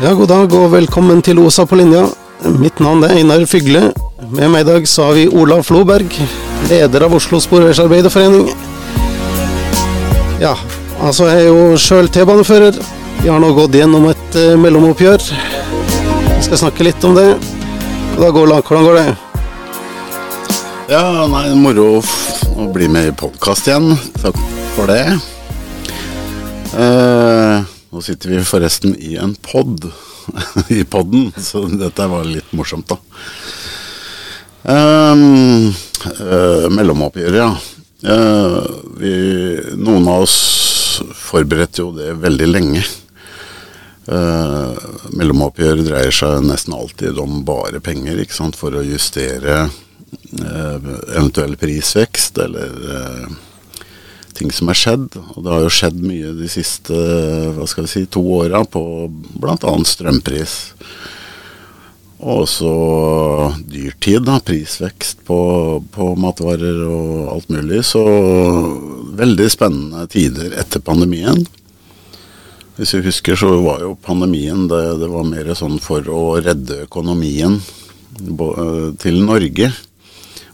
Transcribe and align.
Ja, 0.00 0.14
god 0.16 0.30
dag 0.32 0.54
og 0.56 0.70
velkommen 0.72 1.18
til 1.20 1.36
Osa 1.42 1.66
på 1.68 1.76
linja. 1.76 2.06
Mitt 2.56 2.78
navn 2.80 3.02
er 3.04 3.18
Einar 3.18 3.42
Fygle. 3.44 3.90
Med 4.32 4.48
meg 4.48 4.62
i 4.62 4.66
dag 4.70 4.86
så 4.88 5.10
har 5.10 5.16
vi 5.18 5.26
Olav 5.28 5.66
Floberg, 5.68 6.14
leder 6.70 7.02
av 7.04 7.12
Oslo 7.18 7.36
Sporveisarbeiderforening. 7.44 8.46
Ja, 10.40 10.54
altså 11.04 11.26
jeg 11.28 11.42
er 11.42 11.50
jo 11.50 11.76
sjøl 11.76 12.08
T-banefører. 12.08 12.78
Vi 13.18 13.28
har 13.28 13.42
nå 13.44 13.50
gått 13.58 13.76
gjennom 13.76 14.06
et 14.08 14.38
uh, 14.40 14.54
mellomoppgjør. 14.62 15.26
Vi 16.30 16.38
skal 16.46 16.62
snakke 16.62 16.86
litt 16.86 17.04
om 17.04 17.18
det. 17.18 17.26
Da 18.16 18.30
går 18.32 18.46
Olav. 18.46 18.62
Hvordan 18.64 18.88
går 18.88 18.96
det? 19.02 19.04
Ja, 20.94 21.04
nei, 21.28 21.44
moro 21.60 21.90
å 22.56 22.70
bli 22.72 22.88
med 22.88 23.10
i 23.10 23.12
podkast 23.20 23.68
igjen. 23.68 23.92
Takk 24.24 24.40
for 24.78 24.88
det. 24.88 25.04
Uh, 26.72 27.68
nå 27.90 28.02
sitter 28.02 28.30
vi 28.30 28.44
forresten 28.46 28.94
i 28.98 29.16
en 29.18 29.34
pod 29.34 29.88
i 30.68 30.84
podden, 30.84 31.32
så 31.36 31.64
dette 31.66 32.06
var 32.06 32.28
litt 32.28 32.52
morsomt, 32.54 32.90
da. 32.90 32.98
Um, 34.62 35.72
uh, 36.20 36.68
mellomoppgjøret, 36.70 37.40
ja. 37.40 37.50
Uh, 38.00 38.62
vi, 39.00 39.12
noen 39.76 40.06
av 40.08 40.24
oss 40.24 40.38
forberedte 41.16 41.82
jo 41.82 41.90
det 41.96 42.14
veldig 42.22 42.48
lenge. 42.50 42.84
Uh, 44.10 44.76
mellomoppgjør 45.16 45.82
dreier 45.86 46.14
seg 46.14 46.46
nesten 46.46 46.76
alltid 46.76 47.18
om 47.20 47.42
bare 47.46 47.82
penger, 47.82 48.22
ikke 48.22 48.38
sant, 48.38 48.58
for 48.58 48.76
å 48.76 48.86
justere 48.86 49.64
eventuell 50.30 51.56
prisvekst 51.58 52.38
eller 52.42 52.74
ting 54.40 54.52
som 54.54 54.72
er 54.72 54.78
skjedd. 54.78 55.18
Og 55.34 55.44
det 55.44 55.52
har 55.52 55.64
jo 55.64 55.72
skjedd 55.72 56.00
mye 56.04 56.34
de 56.38 56.48
siste 56.50 56.96
hva 57.56 57.68
skal 57.68 57.86
vi 57.86 57.92
si, 57.92 58.04
to 58.10 58.22
åra 58.40 58.64
på 58.64 58.82
bl.a. 59.40 59.74
strømpris. 59.86 60.56
Og 62.20 62.42
også 62.44 62.70
dyrtid, 63.70 64.26
da, 64.28 64.36
prisvekst 64.44 65.22
på, 65.28 65.40
på, 65.92 66.10
matvarer 66.20 66.82
og 66.84 67.30
alt 67.36 67.52
mulig. 67.52 67.82
Så 67.88 68.02
veldig 69.20 69.48
spennende 69.52 70.04
tider 70.12 70.56
etter 70.60 70.84
pandemien. 70.84 71.46
Hvis 72.76 72.94
vi 72.96 73.04
husker 73.04 73.36
så 73.36 73.50
var 73.60 73.82
jo 73.84 73.96
pandemien 74.00 74.68
det, 74.70 74.82
det 75.02 75.08
var 75.12 75.26
mer 75.28 75.48
sånn 75.56 75.76
for 75.84 76.06
å 76.08 76.38
redde 76.40 76.86
økonomien 76.86 77.58
til 79.00 79.18
Norge. 79.24 79.72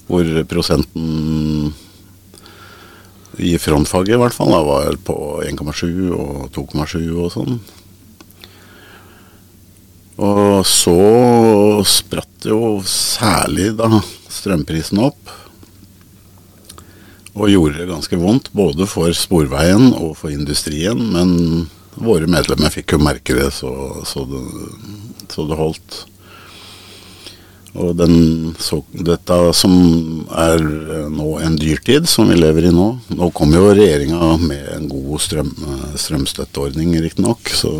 Hvor 0.06 0.30
prosenten 0.46 1.74
i 3.38 3.56
frontfaget 3.60 4.16
i 4.16 4.20
hvert 4.20 4.36
fall, 4.36 4.52
da, 4.54 4.62
var 4.64 4.96
på 5.04 5.16
1,7 5.44 6.12
og 6.16 6.46
2,7 6.56 7.00
og 7.16 7.32
sånn. 7.34 7.58
Og 10.16 10.62
så 10.64 10.96
spratt 11.84 12.46
jo 12.48 12.78
særlig 12.88 13.74
da 13.76 14.00
strømprisen 14.32 15.02
opp. 15.04 15.34
Og 17.36 17.52
gjorde 17.52 17.82
det 17.82 17.90
ganske 17.90 18.16
vondt 18.16 18.48
både 18.56 18.86
for 18.88 19.12
Sporveien 19.12 19.90
og 19.92 20.14
for 20.16 20.32
industrien. 20.32 21.02
Men 21.12 21.66
våre 22.00 22.28
medlemmer 22.32 22.72
fikk 22.72 22.96
jo 22.96 23.02
merke 23.04 23.36
det 23.36 23.50
så, 23.58 23.72
så, 24.08 24.24
det, 24.30 24.40
så 25.28 25.44
det 25.44 25.60
holdt. 25.60 25.98
Og 27.76 27.96
den, 27.98 28.54
så, 28.62 28.78
dette 28.90 29.36
som 29.56 29.74
er 30.32 30.62
eh, 30.62 31.08
nå 31.12 31.36
en 31.44 31.58
dyrtid, 31.60 32.08
som 32.08 32.30
vi 32.30 32.38
lever 32.38 32.70
i 32.70 32.74
nå 32.74 32.88
Nå 33.12 33.28
kommer 33.36 33.60
jo 33.60 33.74
regjeringa 33.76 34.30
med 34.40 34.70
en 34.72 34.88
god 34.90 35.20
strøm, 35.22 35.52
eh, 35.52 35.96
strømstøtteordning, 36.00 36.94
riktignok, 37.04 37.52
så 37.52 37.72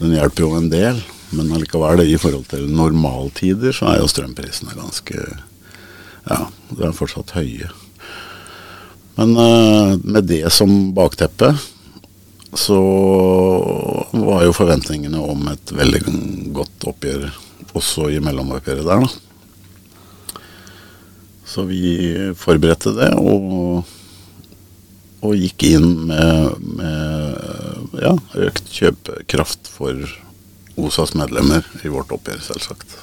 den 0.00 0.16
hjelper 0.16 0.46
jo 0.46 0.54
en 0.56 0.70
del. 0.72 1.00
Men 1.36 1.52
allikevel, 1.56 2.04
i 2.06 2.18
forhold 2.20 2.46
til 2.52 2.68
normaltider, 2.70 3.74
så 3.76 3.90
er 3.92 4.00
jo 4.00 4.10
strømprisene 4.10 4.76
ganske 4.76 5.22
Ja, 6.26 6.46
de 6.72 6.82
er 6.82 6.94
fortsatt 6.96 7.36
høye. 7.36 7.68
Men 9.16 9.36
uh, 9.38 9.94
med 10.02 10.26
det 10.28 10.42
som 10.52 10.90
bakteppe, 10.96 11.52
så 12.56 12.78
var 14.10 14.42
jo 14.44 14.56
forventningene 14.56 15.20
om 15.22 15.46
et 15.52 15.72
veldig 15.76 16.02
godt 16.56 16.88
oppgjør 16.90 17.28
også 17.76 18.10
i 18.12 18.20
mellomoppgjøret 18.24 18.86
der, 18.86 19.04
da. 19.04 20.36
Så 21.46 21.62
vi 21.68 21.80
forberedte 22.36 22.92
det, 22.96 23.12
og, 23.16 23.86
og 25.24 25.36
gikk 25.38 25.68
inn 25.68 25.90
med, 26.08 26.56
med 26.76 28.00
ja, 28.02 28.14
økt 28.48 28.72
kjøpekraft 28.74 29.70
for 29.70 30.02
OSAs 30.76 31.14
medlemmer 31.16 31.64
i 31.86 31.92
vårt 31.92 32.12
oppgjør, 32.12 32.42
selvsagt. 32.44 32.96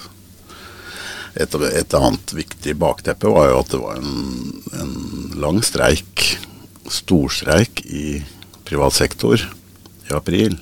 Et, 1.33 1.49
et, 1.49 1.95
annet 1.97 2.35
viktig 2.35 2.75
bakteppe 2.77 3.31
var 3.33 3.49
jo 3.49 3.61
at 3.63 3.71
det 3.73 3.79
var 3.81 3.97
en, 3.97 4.51
en 4.77 4.93
lang 5.41 5.63
streik, 5.65 6.27
storstreik, 6.93 7.81
i 7.89 8.19
privat 8.67 8.93
sektor 8.95 9.39
i 9.39 10.13
april 10.13 10.59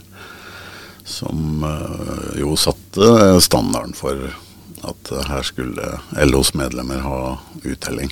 som 1.12 1.64
eh, 1.68 2.40
jo 2.42 2.56
satte 2.60 3.38
standarden 3.44 3.94
for 3.98 4.32
at 4.88 5.12
her 5.28 5.46
skulle 5.46 6.00
LOs 6.26 6.56
medlemmer 6.58 7.04
ha 7.06 7.22
uttelling. 7.64 8.10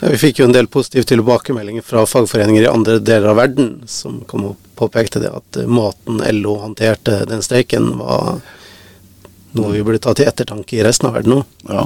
Ja, 0.00 0.08
vi 0.08 0.20
fikk 0.20 0.38
jo 0.40 0.46
en 0.46 0.54
del 0.54 0.68
positive 0.70 1.04
tilbakemeldinger 1.10 1.84
fra 1.84 2.06
fagforeninger 2.08 2.64
i 2.64 2.70
andre 2.70 3.00
deler 3.04 3.32
av 3.32 3.40
verden, 3.40 3.72
som 3.90 4.22
kom 4.30 4.46
og 4.52 4.70
påpekte 4.78 5.20
det 5.20 5.32
at 5.34 5.58
måten 5.68 6.22
LO 6.38 6.54
håndterte 6.62 7.24
den 7.28 7.42
streiken, 7.44 7.90
var 7.98 8.38
noe 9.58 9.74
vi 9.74 9.82
burde 9.84 10.00
ta 10.00 10.14
til 10.16 10.30
ettertanke 10.30 10.78
i 10.78 10.86
resten 10.86 11.10
av 11.10 11.18
verden 11.18 11.40
òg. 11.40 11.58
Ja. 11.68 11.84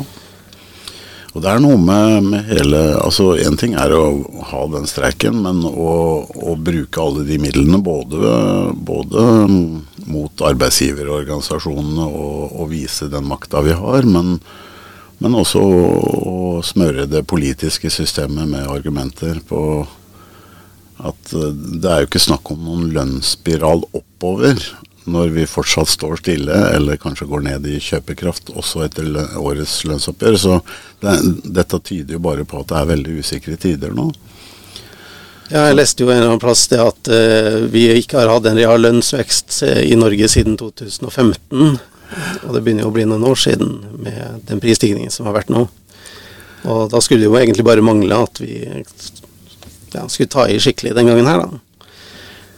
Og 1.35 1.43
det 1.43 1.51
er 1.51 1.63
noe 1.63 1.79
med, 1.83 2.29
med 2.31 2.47
hele 2.47 2.81
Altså 3.01 3.33
én 3.43 3.57
ting 3.59 3.75
er 3.79 3.93
å 3.95 4.05
ha 4.53 4.61
den 4.71 4.87
streiken, 4.87 5.41
men 5.43 5.65
å, 5.67 5.95
å 6.23 6.55
bruke 6.55 7.03
alle 7.03 7.25
de 7.27 7.41
midlene 7.43 7.81
både, 7.83 8.37
både 8.87 9.25
mot 10.07 10.45
arbeidsgiverorganisasjonene 10.51 12.07
og, 12.07 12.39
og, 12.53 12.69
vise 12.71 13.11
den 13.11 13.27
makta 13.27 13.65
vi 13.67 13.75
har, 13.75 14.07
men, 14.07 14.39
men 15.19 15.37
også 15.41 15.63
å 15.65 16.39
smøre 16.65 17.09
det 17.11 17.25
politiske 17.27 17.91
systemet 17.91 18.47
med 18.51 18.71
argumenter 18.71 19.43
på 19.49 19.61
at 21.05 21.35
det 21.35 21.91
er 21.91 22.05
jo 22.05 22.09
ikke 22.09 22.23
snakk 22.23 22.55
om 22.55 22.63
noen 22.63 22.93
lønnsspiral 22.95 23.83
oppover 23.91 24.61
når 25.05 25.33
vi 25.35 25.47
fortsatt 25.49 25.91
står 25.93 26.21
stille, 26.23 26.59
eller 26.77 27.01
kanskje 27.01 27.29
går 27.29 27.45
ned 27.45 27.67
i 27.69 27.81
kjøpekraft 27.83 28.53
også 28.55 28.87
etter 28.87 29.11
årets 29.41 29.83
lønnsoppgjør. 29.89 30.39
Så 30.41 30.61
det, 31.05 31.17
dette 31.59 31.81
tyder 31.85 32.17
jo 32.17 32.23
bare 32.25 32.47
på 32.49 32.63
at 32.63 32.71
det 32.73 32.79
er 32.81 32.93
veldig 32.95 33.19
usikre 33.21 33.59
tider 33.61 33.93
nå. 33.97 34.11
Ja, 35.51 35.67
jeg 35.69 35.77
leste 35.77 36.05
jo 36.05 36.09
en 36.09 36.17
eller 36.23 36.31
annen 36.33 36.41
plass 36.41 36.65
det 36.73 36.81
at 36.81 37.11
uh, 37.13 37.65
vi 37.69 37.85
ikke 37.99 38.23
har 38.23 38.33
hatt 38.33 38.47
en 38.49 38.57
real 38.57 38.81
lønnsvekst 38.81 39.59
eh, 39.69 39.83
i 39.91 39.97
Norge 40.01 40.29
siden 40.33 40.57
2015. 40.61 41.77
Og 42.47 42.55
det 42.55 42.63
begynner 42.63 42.87
jo 42.87 42.93
å 42.93 42.95
bli 42.95 43.05
noen 43.09 43.27
år 43.29 43.37
siden 43.43 43.75
med 44.01 44.47
den 44.49 44.63
prisstigningen 44.63 45.13
som 45.13 45.29
har 45.29 45.37
vært 45.37 45.53
nå. 45.53 45.67
Og 46.65 46.89
da 46.93 47.01
skulle 47.05 47.25
det 47.25 47.29
jo 47.29 47.37
egentlig 47.37 47.67
bare 47.67 47.85
mangle 47.85 48.23
at 48.25 48.41
vi 48.41 48.57
ja, 48.65 50.07
skulle 50.09 50.33
ta 50.33 50.47
i 50.49 50.57
skikkelig 50.63 50.95
den 50.97 51.11
gangen 51.11 51.29
her, 51.29 51.45
da. 51.45 51.61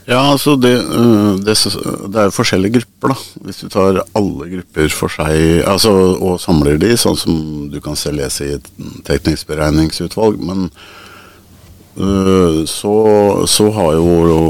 Ja, 0.06 0.20
altså 0.30 0.54
det, 0.54 0.70
eh, 0.78 1.32
det, 1.42 1.56
det 2.14 2.20
er 2.22 2.34
forskjellige 2.34 2.78
grupper, 2.78 3.10
da. 3.10 3.46
Hvis 3.46 3.64
du 3.64 3.70
tar 3.72 4.04
alle 4.14 4.46
grupper 4.52 4.92
for 4.94 5.10
seg 5.10 5.64
altså, 5.66 5.90
og 6.22 6.38
samler 6.38 6.78
de, 6.78 6.92
sånn 6.94 7.18
som 7.18 7.40
du 7.72 7.80
kan 7.82 7.98
selv 7.98 8.22
lese 8.22 8.46
i 8.46 8.54
et 8.54 8.68
teknisk 9.08 9.50
beregningsutvalg. 9.50 10.38
Men 10.46 10.68
uh, 11.98 12.62
så, 12.70 12.94
så, 13.50 13.66
har 13.74 13.98
jo 13.98 14.46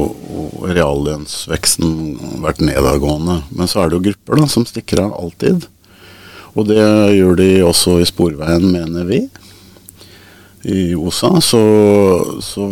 reallønnsveksten 0.76 2.42
vært 2.44 2.60
nedadgående. 2.60 3.38
Men 3.56 3.72
så 3.72 3.80
er 3.80 3.88
det 3.88 3.96
jo 3.96 4.04
grupper 4.10 4.42
da, 4.42 4.50
som 4.52 4.68
stikker 4.68 5.06
av 5.06 5.16
alltid. 5.22 5.64
Og 6.52 6.68
det 6.68 6.84
gjør 7.16 7.40
de 7.40 7.50
også 7.64 7.96
i 8.02 8.08
Sporveien, 8.08 8.68
mener 8.76 9.08
vi 9.08 9.24
i 10.66 10.94
OSA. 10.94 11.40
Så, 11.40 11.60
så, 12.42 12.68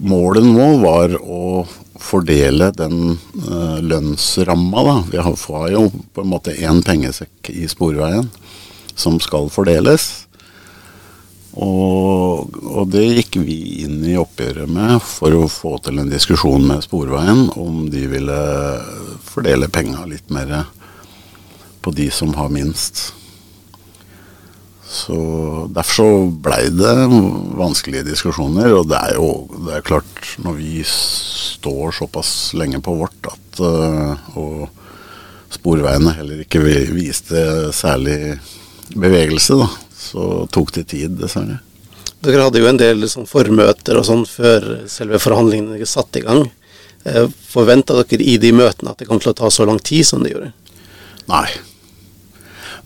målet 0.00 0.46
nå 0.46 0.68
var 0.84 1.16
å 1.20 1.66
fordele 2.00 2.70
den 2.76 3.18
uh, 3.46 3.78
lønnsramma. 3.84 4.84
Da. 4.86 4.96
Vi 5.12 5.20
har, 5.22 5.68
jo 5.70 5.86
på 6.14 6.24
en 6.24 6.32
måte 6.32 6.56
én 6.56 6.82
pengesekk 6.86 7.52
i 7.52 7.68
Sporveien 7.70 8.30
som 8.98 9.20
skal 9.22 9.48
fordeles. 9.52 10.26
Og, 11.50 12.50
og, 12.62 12.84
det 12.92 13.02
gikk 13.08 13.40
vi 13.42 13.84
inn 13.84 14.04
i 14.06 14.18
oppgjøret 14.20 14.70
med 14.70 15.00
for 15.02 15.34
å 15.34 15.48
få 15.50 15.76
til 15.82 15.98
en 15.98 16.10
diskusjon 16.10 16.62
med 16.68 16.84
Sporveien 16.86 17.48
om 17.58 17.88
de 17.90 18.04
ville 18.12 18.42
fordele 19.26 19.70
penga 19.72 20.06
litt 20.06 20.30
mer 20.30 20.68
på 21.82 21.92
de 21.96 22.06
som 22.14 22.36
har 22.38 22.52
minst. 22.54 23.10
Så 24.90 25.16
Derfor 25.70 25.94
så 25.94 26.08
blei 26.42 26.64
det 26.74 26.94
vanskelige 27.58 28.08
diskusjoner. 28.10 28.72
Og 28.74 28.88
det 28.90 28.98
er 28.98 29.18
jo 29.18 29.30
det 29.66 29.76
er 29.78 29.86
klart, 29.86 30.34
når 30.42 30.58
vi 30.58 30.72
står 31.60 31.92
såpass 32.00 32.54
lenge 32.56 32.80
på 32.80 32.94
vårt 32.98 33.30
at, 33.30 33.60
uh, 33.60 34.36
og 34.40 34.68
sporveiene 35.52 36.14
heller 36.16 36.42
ikke 36.44 36.62
viste 36.94 37.70
særlig 37.76 38.38
bevegelse, 38.96 39.58
da, 39.60 39.68
så 40.00 40.28
tok 40.50 40.72
det 40.78 40.88
tid, 40.94 41.18
dessverre. 41.20 41.60
Dere 42.20 42.46
hadde 42.46 42.60
jo 42.60 42.68
en 42.68 42.80
del 42.80 43.06
sånn 43.08 43.28
formøter 43.28 43.96
og 43.96 44.04
sånn 44.08 44.26
før 44.28 44.86
selve 44.90 45.20
forhandlingene 45.22 45.86
satte 45.88 46.20
i 46.20 46.24
gang. 46.26 46.44
Eh, 47.08 47.26
Forventa 47.48 47.96
dere 47.96 48.24
i 48.24 48.36
de 48.40 48.50
møtene 48.52 48.92
at 48.92 49.00
det 49.00 49.08
kom 49.08 49.20
til 49.22 49.32
å 49.32 49.38
ta 49.38 49.48
så 49.52 49.64
lang 49.68 49.80
tid 49.80 50.04
som 50.04 50.24
det 50.24 50.34
gjorde? 50.34 50.52
Nei, 51.30 51.46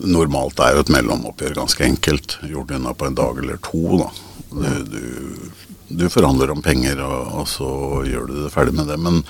Normalt 0.03 0.59
er 0.59 0.75
jo 0.75 0.83
et 0.83 0.91
mellomoppgjør 0.91 1.53
ganske 1.55 1.85
enkelt. 1.85 2.37
Gjort 2.51 2.73
unna 2.75 2.93
på 2.93 3.07
en 3.07 3.15
dag 3.15 3.37
eller 3.39 3.59
to. 3.63 3.83
da. 4.01 4.09
Du, 4.51 4.83
du, 4.91 5.03
du 5.87 6.07
forhandler 6.09 6.51
om 6.51 6.61
penger, 6.65 7.01
og, 7.05 7.33
og, 7.41 7.47
så 7.49 7.69
gjør 8.07 8.29
du 8.29 8.35
det 8.43 8.53
ferdig 8.53 8.75
med 8.77 8.89
det. 8.89 8.97
Men 9.01 9.21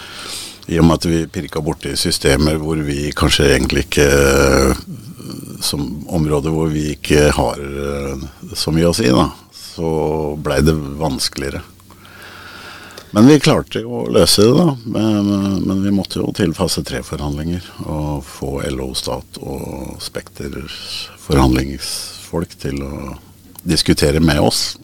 i 0.72 0.80
og 0.80 0.88
med 0.88 1.00
at 1.00 1.08
vi 1.10 1.22
pirka 1.30 1.62
borti 1.62 1.94
systemer 2.00 2.58
hvor 2.62 2.80
vi 2.82 3.12
kanskje 3.14 3.52
egentlig 3.54 3.86
ikke 3.86 4.08
Som 5.62 5.84
områder 6.10 6.50
hvor 6.54 6.72
vi 6.74 6.88
ikke 6.96 7.30
har 7.34 7.62
eh, 7.62 8.26
så 8.58 8.74
mye 8.74 8.90
å 8.90 8.94
si, 8.94 9.08
da, 9.10 9.30
så 9.56 9.88
blei 10.38 10.60
det 10.62 10.76
vanskeligere. 11.00 11.62
Men 13.16 13.30
vi 13.32 13.38
klarte 13.40 13.80
jo 13.80 14.02
å 14.02 14.08
løse 14.12 14.44
det, 14.44 14.54
da. 14.58 14.74
Men, 14.92 15.30
men 15.64 15.84
vi 15.86 15.94
måtte 15.96 16.20
jo 16.20 16.34
til 16.36 16.52
fase 16.54 16.84
tre-forhandlinger. 16.84 17.64
Og 17.88 18.26
få 18.28 18.58
LO 18.76 18.90
Stat 18.98 19.40
og 19.40 19.96
Spekter 20.04 20.58
forhandlingsfolk 21.24 22.58
til 22.60 22.84
å 22.84 23.14
diskutere 23.64 24.20
med 24.20 24.44
oss. 24.44 24.76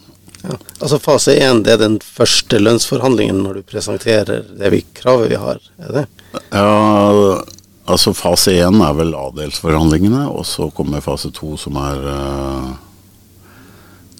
Ja, 0.41 0.57
altså 0.79 0.97
Fase 1.01 1.35
én 1.37 1.61
er 1.69 1.77
den 1.77 1.99
første 2.01 2.57
lønnsforhandlingen 2.57 3.43
når 3.45 3.59
du 3.59 3.67
presenterer 3.73 4.45
det 4.57 4.71
vi, 4.73 4.83
kravet 4.97 5.29
vi 5.29 5.39
har, 5.41 5.59
er 5.77 5.97
det? 5.99 6.05
Ja, 6.49 7.41
altså 7.85 8.13
fase 8.17 8.55
én 8.57 8.79
er 8.81 8.95
vel 8.97 9.13
adelsforhandlingene, 9.17 10.23
og 10.31 10.45
så 10.49 10.69
kommer 10.73 11.03
fase 11.03 11.31
to 11.35 11.53
som 11.59 11.77
er 11.81 12.07
uh, 12.07 12.71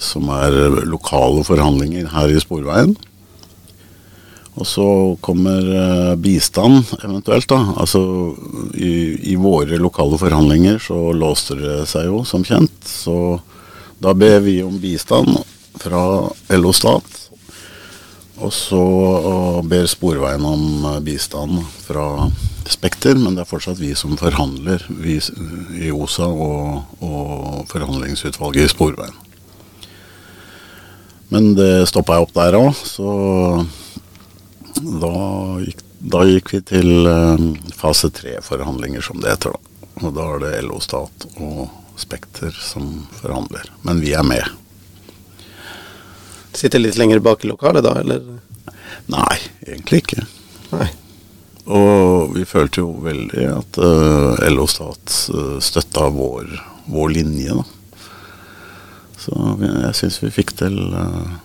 som 0.01 0.29
er 0.33 0.83
lokale 0.89 1.45
forhandlinger 1.45 2.09
her 2.11 2.33
i 2.33 2.41
Sporveien. 2.41 2.95
Og 4.59 4.67
så 4.67 4.85
kommer 5.23 5.63
uh, 5.63 6.15
bistand 6.19 6.83
eventuelt, 6.99 7.47
da. 7.49 7.61
Altså 7.79 8.01
i, 8.75 8.91
i, 9.31 9.37
våre 9.39 9.79
lokale 9.79 10.19
forhandlinger 10.19 10.81
så 10.83 10.97
låste 11.15 11.55
det 11.61 11.77
seg 11.89 12.09
jo, 12.09 12.25
som 12.27 12.43
kjent. 12.45 12.75
Så 12.85 13.39
da 14.01 14.13
ber 14.17 14.41
vi 14.43 14.59
om 14.65 14.75
bistand 14.81 15.37
fra 15.79 16.03
LO 16.57 16.73
Stat. 16.75 17.17
Og 18.41 18.53
så 18.55 18.81
uh, 18.81 19.59
ber 19.67 19.85
Sporveien 19.89 20.45
om 20.47 20.85
uh, 20.87 20.99
bistand 21.03 21.59
fra 21.85 22.29
Spekter, 22.71 23.17
men 23.19 23.35
det 23.35 23.43
er 23.43 23.49
fortsatt 23.49 23.81
vi 23.81 23.91
som 23.97 24.15
forhandler 24.17 24.83
vi, 25.01 25.17
i 25.77 25.91
OSA 25.93 26.29
og, 26.29 26.95
og 27.03 27.67
forhandlingsutvalget 27.69 28.65
i 28.65 28.71
Sporveien. 28.71 29.17
Men 31.31 31.53
det 31.55 31.87
stoppa 31.87 32.17
jeg 32.17 32.27
opp 32.27 32.33
der 32.35 32.57
òg, 32.59 32.71
så 32.75 33.11
da 34.81 35.11
gikk, 35.63 35.83
da 36.11 36.23
gikk 36.27 36.55
vi 36.55 36.61
til 36.73 37.07
um, 37.07 37.51
fase 37.77 38.09
tre-forhandlinger, 38.11 39.03
som 39.05 39.21
det 39.21 39.35
heter. 39.35 39.55
Og 40.01 40.09
da 40.15 40.25
er 40.33 40.43
det 40.43 40.63
LO 40.65 40.81
Stat 40.83 41.27
og 41.37 41.69
Spekter 41.99 42.55
som 42.55 43.05
forhandler. 43.19 43.69
Men 43.85 44.01
vi 44.03 44.15
er 44.17 44.25
med. 44.27 44.60
Sitter 46.53 46.81
litt 46.81 46.97
lenger 46.99 47.21
bak 47.23 47.45
i 47.45 47.51
lokalet 47.51 47.85
da, 47.85 47.95
eller? 48.01 48.23
Nei, 49.11 49.37
egentlig 49.65 50.03
ikke. 50.03 50.25
Nei. 50.71 50.89
Og 51.71 52.33
vi 52.35 52.45
følte 52.47 52.81
jo 52.81 52.95
veldig 53.03 53.45
at 53.53 53.77
uh, 53.81 54.41
LO 54.49 54.65
Stat 54.69 55.13
uh, 55.33 55.59
støtta 55.61 56.09
vår, 56.13 56.49
vår, 56.89 57.13
linje, 57.19 57.55
da. 57.55 57.63
Så 59.21 59.37
jeg 59.61 59.93
syns 59.99 60.17
vi 60.23 60.31
fikk 60.33 60.55
til 60.63 60.79
uh, 60.97 61.37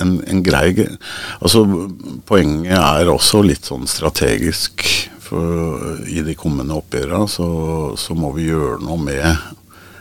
en, 0.00 0.14
en 0.24 0.40
grei 0.46 0.70
Altså, 0.78 1.64
poenget 2.26 2.78
er 2.78 3.10
også 3.12 3.42
litt 3.44 3.68
sånn 3.68 3.86
strategisk. 3.90 4.86
For 5.28 5.98
i 6.08 6.22
de 6.24 6.32
kommende 6.38 6.78
oppgjørene 6.78 7.28
så, 7.28 7.48
så, 8.00 8.14
må 8.16 8.32
vi 8.32 8.46
gjøre 8.48 8.80
noe 8.80 8.96
med 9.02 9.26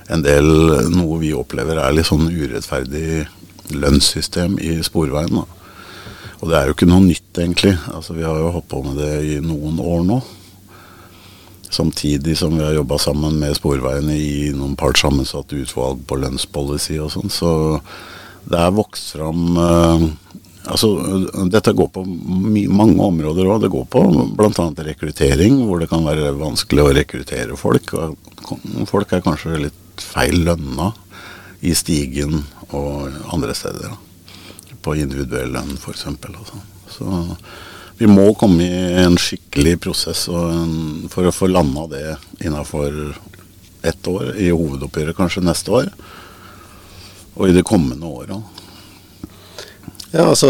en 0.07 0.21
del 0.24 0.47
Noe 0.94 1.18
vi 1.19 1.33
opplever 1.35 1.81
er 1.83 1.97
litt 1.97 2.07
sånn 2.07 2.29
urettferdig 2.31 3.25
lønnssystem 3.73 4.57
i 4.63 4.77
Sporveien. 4.85 5.41
Da. 5.41 5.45
Og 6.41 6.51
det 6.51 6.57
er 6.57 6.67
jo 6.69 6.75
ikke 6.75 6.89
noe 6.89 7.05
nytt, 7.05 7.31
egentlig. 7.37 7.73
Altså, 7.93 8.15
vi 8.17 8.25
har 8.27 8.37
jo 8.37 8.51
holdt 8.53 8.69
på 8.71 8.83
med 8.85 8.99
det 9.01 9.13
i 9.25 9.37
noen 9.43 9.79
år 9.81 10.03
nå. 10.07 10.19
Samtidig 11.73 12.37
som 12.39 12.53
vi 12.55 12.63
har 12.63 12.77
jobba 12.77 12.99
sammen 13.01 13.39
med 13.41 13.57
Sporveiene 13.57 14.15
i 14.15 14.51
noen 14.55 14.77
partssammensatte 14.79 15.57
utvalg 15.59 16.05
på 16.07 16.19
lønnspolicy 16.21 16.99
og 17.03 17.11
sånn. 17.11 17.33
Så 17.33 17.51
det 18.47 18.61
er 18.61 18.75
vokst 18.75 19.17
fram 19.17 19.59
eh, 19.59 20.07
Altså, 20.67 20.89
dette 21.47 21.71
går 21.71 21.87
på 21.95 22.01
mange 22.03 22.99
områder 22.99 23.47
òg. 23.47 23.61
Det 23.63 23.69
går 23.71 23.85
på 23.87 24.01
bl.a. 24.35 24.65
rekruttering, 24.89 25.61
hvor 25.63 25.79
det 25.79 25.87
kan 25.87 26.03
være 26.03 26.33
vanskelig 26.35 26.83
å 26.83 26.93
rekruttere 26.97 27.55
folk. 27.55 27.93
Folk 28.89 29.13
er 29.15 29.23
kanskje 29.23 29.61
litt 29.61 30.03
feil 30.03 30.41
lønna 30.43 30.89
i 31.63 31.71
Stigen 31.71 32.41
og 32.75 33.15
andre 33.33 33.55
steder. 33.55 33.95
På 34.83 34.95
individuell 34.95 35.51
lønn, 35.55 35.75
f.eks. 35.77 36.05
Sånn. 36.07 36.67
Så 36.91 37.23
vi 37.97 38.07
må 38.09 38.29
komme 38.37 38.65
i 38.65 38.83
en 39.03 39.17
skikkelig 39.19 39.77
prosess 39.83 40.27
en, 40.29 41.07
for 41.11 41.27
å 41.27 41.33
få 41.33 41.49
landa 41.49 41.87
det 41.91 42.05
innafor 42.45 43.17
ett 43.87 44.07
år, 44.09 44.35
i 44.37 44.51
hovedoppgjøret 44.51 45.17
kanskje 45.17 45.45
neste 45.45 45.73
år 45.73 45.91
og 47.37 47.49
i 47.49 47.53
det 47.53 47.65
kommende 47.67 48.09
året. 48.09 48.37
Ja, 50.09 50.25
altså 50.31 50.49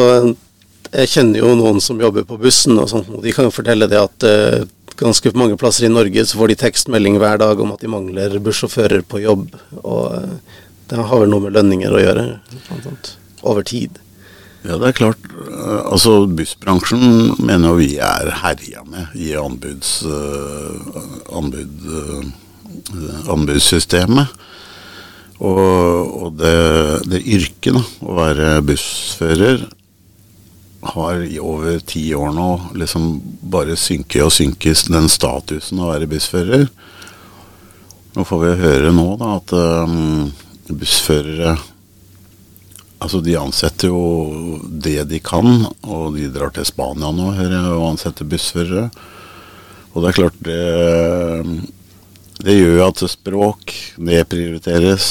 jeg 0.94 1.12
kjenner 1.12 1.42
jo 1.42 1.56
noen 1.60 1.82
som 1.84 2.00
jobber 2.00 2.24
på 2.28 2.38
bussen, 2.40 2.78
og 2.80 2.88
sånt, 2.92 3.10
og 3.12 3.24
de 3.26 3.34
kan 3.36 3.48
jo 3.48 3.54
fortelle 3.54 3.90
det 3.92 4.00
at 4.00 4.28
uh, 4.28 4.64
ganske 4.98 5.34
mange 5.38 5.58
plasser 5.60 5.88
i 5.88 5.92
Norge 5.92 6.24
så 6.26 6.40
får 6.40 6.54
de 6.54 6.60
tekstmelding 6.62 7.20
hver 7.22 7.42
dag 7.42 7.60
om 7.62 7.74
at 7.74 7.84
de 7.84 7.92
mangler 7.92 8.38
bussjåfører 8.44 9.04
på 9.10 9.22
jobb. 9.26 9.50
Og 9.84 10.16
uh, 10.16 10.56
det 10.88 11.08
har 11.10 11.24
vel 11.24 11.32
noe 11.32 11.48
med 11.48 11.56
lønninger 11.58 11.94
å 11.94 12.04
gjøre, 12.04 12.26
over 13.44 13.66
tid. 13.68 14.00
Ja, 14.68 14.76
det 14.82 14.90
er 14.90 14.98
klart. 14.98 15.30
Eh, 15.32 15.82
altså 15.92 16.26
Bussbransjen 16.28 17.38
mener 17.40 17.78
vi 17.78 17.94
er 18.04 18.32
herja 18.42 18.84
med 18.88 19.14
i 19.16 19.32
anbuds, 19.40 20.02
uh, 20.04 20.98
anbud, 21.38 21.88
anbudssystemet. 23.32 24.34
Og, 25.38 26.24
og 26.24 26.38
det, 26.40 26.56
det, 27.12 27.22
yrket, 27.22 27.78
å 28.02 28.18
være 28.18 28.58
bussfører, 28.66 29.68
har 30.88 31.22
i 31.26 31.38
over 31.42 31.80
ti 31.86 32.04
år 32.16 32.32
nå 32.36 32.50
liksom 32.78 33.08
bare 33.52 33.76
synket 33.78 34.24
og 34.24 34.34
synket 34.34 34.88
den 34.94 35.10
statusen 35.12 35.82
å 35.82 35.92
være 35.92 36.10
bussfører. 36.10 36.68
Nå 38.18 38.26
får 38.26 38.44
vi 38.44 38.54
høre 38.62 38.94
nå 38.96 39.08
da 39.20 39.34
at 39.38 39.54
um, 39.54 40.30
bussførere 40.76 41.58
Altså, 42.98 43.20
de 43.22 43.36
ansetter 43.38 43.92
jo 43.92 44.58
det 44.66 45.04
de 45.12 45.20
kan, 45.22 45.68
og 45.86 46.16
de 46.16 46.32
drar 46.34 46.50
til 46.56 46.66
Spania 46.66 47.12
nå, 47.14 47.28
hører 47.38 47.54
jeg, 47.54 47.76
og 47.76 47.92
ansetter 47.92 48.26
bussførere. 48.26 48.88
Og 49.94 50.02
det 50.02 50.10
er 50.10 50.18
klart, 50.18 50.40
det 50.42 50.58
det 52.38 52.54
gjør 52.54 52.84
at 52.86 53.02
språk 53.10 53.74
nedprioriteres. 53.98 55.06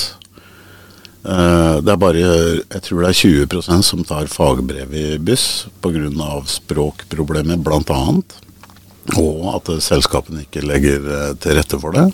Eh, 1.26 1.76
det 1.82 1.90
er 1.92 1.98
bare 1.98 2.22
jeg 2.22 2.82
tror 2.86 3.02
det 3.02 3.08
er 3.10 3.48
20% 3.50 3.86
som 3.86 4.04
tar 4.06 4.30
fagbrev 4.30 4.94
i 4.94 5.06
buss 5.18 5.66
pga. 5.82 6.28
språkproblemer 6.46 7.58
bl.a. 7.58 8.02
Og 9.18 9.42
at 9.56 9.72
selskapene 9.82 10.46
ikke 10.46 10.62
legger 10.66 11.02
eh, 11.02 11.34
til 11.42 11.58
rette 11.58 11.82
for 11.82 11.98
det. 11.98 12.12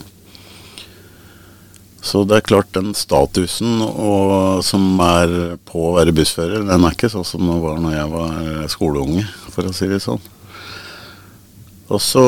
Så 2.03 2.25
det 2.27 2.41
er 2.41 2.47
klart 2.49 2.73
den 2.75 2.91
statusen 2.99 3.79
og, 3.85 4.63
som 4.67 4.99
er 5.07 5.55
på 5.69 5.87
å 5.87 5.95
være 6.01 6.15
bussfører, 6.17 6.67
den 6.67 6.87
er 6.87 6.97
ikke 6.97 7.13
sånn 7.13 7.27
som 7.27 7.47
det 7.47 7.61
var 7.63 7.79
når 7.83 7.95
jeg 7.95 8.11
var 8.17 8.67
skoleunge, 8.73 9.25
for 9.55 9.71
å 9.71 9.75
si 9.77 9.87
det 9.91 10.03
sånn. 10.03 10.23
Og 11.93 12.01
så 12.03 12.27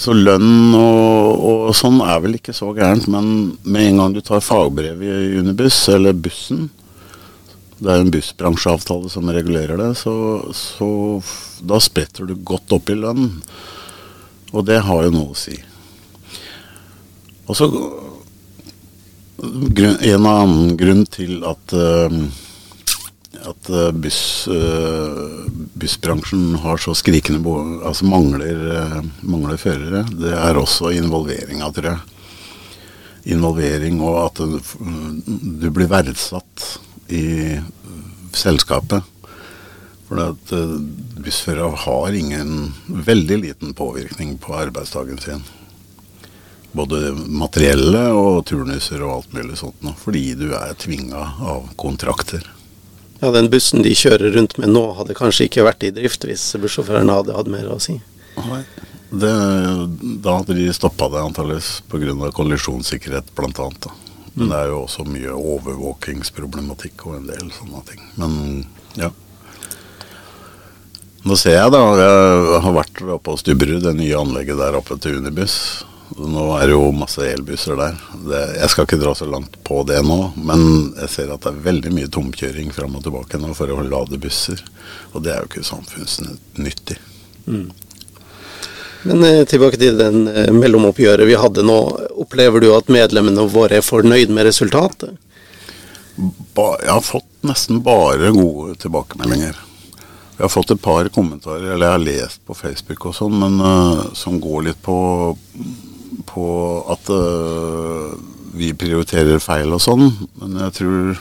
så 0.00 0.14
lønn 0.14 0.74
og, 0.74 1.34
og, 1.38 1.68
sånn 1.76 2.00
er 2.02 2.22
vel 2.24 2.38
ikke 2.38 2.54
så 2.56 2.72
gærent, 2.74 3.06
men 3.10 3.26
med 3.62 3.90
en 3.90 4.00
gang 4.02 4.16
du 4.16 4.22
tar 4.26 4.42
fagbrev 4.42 5.02
i 5.06 5.12
Unibuss, 5.38 5.84
eller 5.92 6.16
bussen 6.18 6.68
Det 7.78 7.90
er 7.90 8.02
en 8.02 8.10
bussbransjeavtale 8.10 9.10
som 9.12 9.30
regulerer 9.30 9.78
det, 9.78 9.92
så, 10.00 10.14
så 10.56 10.88
da 11.62 11.78
spretter 11.82 12.26
du 12.26 12.34
godt 12.38 12.72
opp 12.74 12.90
i 12.90 12.96
lønn. 12.96 13.28
Og 14.54 14.66
det 14.66 14.78
har 14.86 15.04
jo 15.04 15.14
noe 15.14 15.34
å 15.34 15.38
si. 15.38 15.56
Og 17.44 17.56
så 17.58 17.68
en 19.44 20.26
annen 20.30 20.74
grunn 20.80 21.04
til 21.12 21.44
at 21.44 21.76
uh, 21.76 22.18
at 23.44 23.68
buss, 24.00 24.46
uh, 24.48 25.44
bussbransjen 25.76 26.54
har 26.62 26.78
så 26.80 26.94
skrikende 26.96 27.42
behov, 27.44 27.82
altså 27.84 28.06
mangler, 28.08 28.62
mangler 29.20 29.58
førere, 29.60 30.04
det 30.16 30.32
er 30.32 30.56
også 30.56 30.94
involveringa, 30.96 31.68
tror 31.74 31.90
jeg. 31.90 31.98
Involvering 33.36 34.00
og 34.04 34.16
at 34.22 34.40
du 34.40 35.66
blir 35.72 35.90
verdsatt 35.92 36.64
i 37.12 37.58
selskapet. 38.36 39.04
For 40.08 40.20
at 40.20 40.54
bussførere 41.24 41.84
har 41.84 42.16
ingen 42.16 42.72
veldig 42.86 43.38
liten 43.44 43.76
påvirkning 43.76 44.36
på 44.40 44.56
arbeidsdagen 44.56 45.20
sin. 45.20 45.44
Både 46.74 47.12
materielle 47.14 48.08
og 48.18 48.44
turnuser 48.50 49.02
og 49.04 49.20
alt 49.20 49.34
mulig 49.36 49.58
sånt 49.60 49.82
noe. 49.86 49.94
Fordi 49.98 50.24
du 50.38 50.48
er 50.58 50.74
tvinga 50.78 51.22
av 51.54 51.68
kontrakter. 51.80 52.48
Ja, 53.20 53.30
den 53.32 53.48
bussen 53.52 53.84
de 53.86 53.94
kjører 53.96 54.34
rundt 54.34 54.58
med 54.58 54.74
nå, 54.74 54.82
hadde 54.98 55.14
kanskje 55.16 55.46
ikke 55.48 55.64
vært 55.64 55.86
i 55.86 55.92
drift 55.94 56.26
hvis 56.26 56.48
bussjåføren 56.60 57.12
hadde 57.12 57.36
hatt 57.36 57.48
mer 57.48 57.70
å 57.72 57.78
si? 57.82 58.00
Nei. 58.50 58.64
Det, 59.14 59.30
da 60.24 60.40
hadde 60.40 60.56
de 60.58 60.66
stoppa 60.74 61.06
det 61.12 61.22
antakeligvis 61.22 61.84
pga. 61.86 62.30
kollisjonssikkerhet 62.34 63.30
bl.a. 63.36 63.68
Men 64.34 64.50
det 64.50 64.58
er 64.58 64.72
jo 64.72 64.80
også 64.82 65.06
mye 65.06 65.34
overvåkingsproblematikk 65.38 67.06
og 67.06 67.20
en 67.20 67.28
del 67.30 67.52
sånne 67.54 67.82
ting. 67.86 68.02
Men 68.18 68.64
ja. 68.98 69.12
Nå 71.24 71.38
ser 71.40 71.54
jeg 71.60 71.72
da, 71.72 71.82
jeg 72.02 72.62
har 72.66 72.74
vært 72.74 73.02
oppe 73.06 73.20
på 73.30 73.36
Stubberud, 73.40 73.84
det 73.86 73.94
nye 73.96 74.18
anlegget 74.18 74.58
der 74.60 74.76
oppe 74.76 74.98
til 75.00 75.22
Unibuss. 75.22 75.84
Nå 76.14 76.44
er 76.58 76.68
det 76.68 76.74
jo 76.76 76.90
masse 76.94 77.24
elbusser 77.26 77.78
der. 77.80 77.96
Det, 78.28 78.42
jeg 78.58 78.70
skal 78.70 78.86
ikke 78.86 79.00
dra 79.00 79.14
så 79.16 79.26
langt 79.26 79.56
på 79.66 79.80
det 79.88 80.02
nå, 80.04 80.18
men 80.36 80.66
jeg 81.00 81.10
ser 81.10 81.32
at 81.32 81.42
det 81.42 81.50
er 81.50 81.64
veldig 81.64 81.94
mye 81.96 82.10
tomkjøring 82.12 82.70
fram 82.76 82.98
og 82.98 83.06
tilbake 83.06 83.40
nå 83.40 83.54
for 83.56 83.72
å 83.72 83.80
lade 83.82 84.20
busser. 84.20 84.60
Og 85.14 85.24
det 85.24 85.32
er 85.32 85.42
jo 85.42 85.50
ikke 85.50 85.66
samfunnsnyttig. 85.66 87.00
Mm. 87.48 87.66
Men 89.04 89.24
eh, 89.24 89.42
tilbake 89.48 89.80
til 89.80 89.98
den 90.00 90.28
eh, 90.30 90.52
mellomoppgjøret 90.54 91.28
vi 91.28 91.36
hadde 91.40 91.64
nå. 91.66 91.78
Opplever 92.24 92.62
du 92.62 92.70
at 92.76 92.92
medlemmene 92.92 93.48
våre 93.52 93.80
er 93.80 93.84
fornøyd 93.84 94.32
med 94.32 94.48
resultatet? 94.48 95.16
Ba, 96.54 96.74
jeg 96.80 96.92
har 96.92 97.04
fått 97.04 97.30
nesten 97.44 97.82
bare 97.84 98.30
gode 98.36 98.76
tilbakemeldinger. 98.84 99.56
Jeg 100.34 100.42
har 100.42 100.50
fått 100.50 100.72
et 100.74 100.82
par 100.82 101.08
kommentarer, 101.14 101.74
eller 101.74 101.86
jeg 101.86 101.94
har 101.94 102.04
lest 102.04 102.40
på 102.46 102.56
Facebook 102.58 103.04
og 103.10 103.14
sånn, 103.14 103.36
men 103.38 103.58
uh, 103.62 104.06
som 104.18 104.40
går 104.42 104.64
litt 104.70 104.80
på 104.82 104.96
på 106.28 106.46
at 106.92 107.10
uh, 107.12 108.14
vi 108.54 108.72
prioriterer 108.78 109.42
feil 109.42 109.74
og 109.74 109.82
sånn, 109.82 110.06
men 110.40 110.58
jeg 110.62 110.76
tror, 110.78 111.20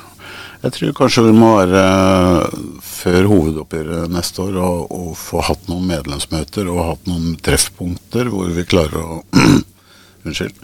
jeg 0.63 0.75
tror 0.77 0.95
kanskje 0.99 1.25
vi 1.27 1.35
må 1.37 1.51
være 1.57 1.83
før 2.85 3.29
hovedoppgjøret 3.31 4.13
neste 4.13 4.45
år 4.45 4.59
og, 4.61 4.83
og, 4.93 5.11
få 5.19 5.43
hatt 5.47 5.69
noen 5.71 5.89
medlemsmøter 5.89 6.69
og 6.71 6.83
hatt 6.91 7.09
noen 7.09 7.33
treffpunkter 7.43 8.29
hvor 8.33 8.51
vi 8.53 8.67
klarer 8.69 9.01
å 9.01 9.21
Unnskyld. 10.23 10.55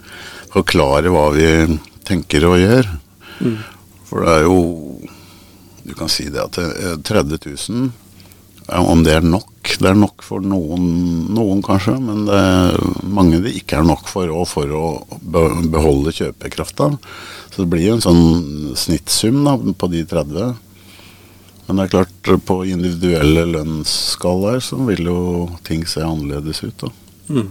Forklare 0.54 1.10
hva 1.12 1.26
vi 1.34 1.48
tenker 2.08 2.46
og 2.48 2.54
gjør. 2.62 2.86
Mm. 3.44 3.58
For 4.08 4.24
det 4.24 4.36
er 4.38 4.46
jo 4.46 4.60
Du 5.84 5.92
kan 5.98 6.08
si 6.12 6.30
det 6.32 6.40
at 6.40 6.56
30 6.56 7.36
000 7.44 7.90
om 8.78 9.02
det 9.04 9.16
er 9.18 9.26
nok? 9.26 9.48
Det 9.80 9.88
er 9.90 9.98
nok 9.98 10.22
for 10.24 10.44
noen, 10.44 10.84
noen 11.34 11.60
kanskje, 11.64 11.96
men 12.02 12.24
det 12.28 12.38
er 12.38 12.78
mange 13.02 13.40
det 13.44 13.54
ikke 13.58 13.80
er 13.80 13.86
nok 13.86 14.08
for, 14.10 14.30
og 14.32 14.46
for 14.50 14.72
å 14.74 14.84
beholde 15.20 16.14
kjøpekrafta. 16.14 16.90
Så 17.50 17.62
det 17.62 17.70
blir 17.72 17.88
jo 17.88 17.96
en 17.98 18.04
sånn 18.04 18.74
snittsum 18.78 19.42
da, 19.46 19.56
på 19.56 19.90
de 19.92 20.04
30. 20.08 20.52
Men 21.66 21.78
det 21.78 21.86
er 21.86 21.92
klart, 21.92 22.30
på 22.46 22.60
individuelle 22.66 23.46
lønnsskalaer 23.52 24.62
så 24.64 24.78
vil 24.88 25.06
jo 25.06 25.20
ting 25.66 25.84
se 25.86 26.02
annerledes 26.02 26.64
ut. 26.64 26.86
da. 26.86 26.92
Mm. 27.30 27.48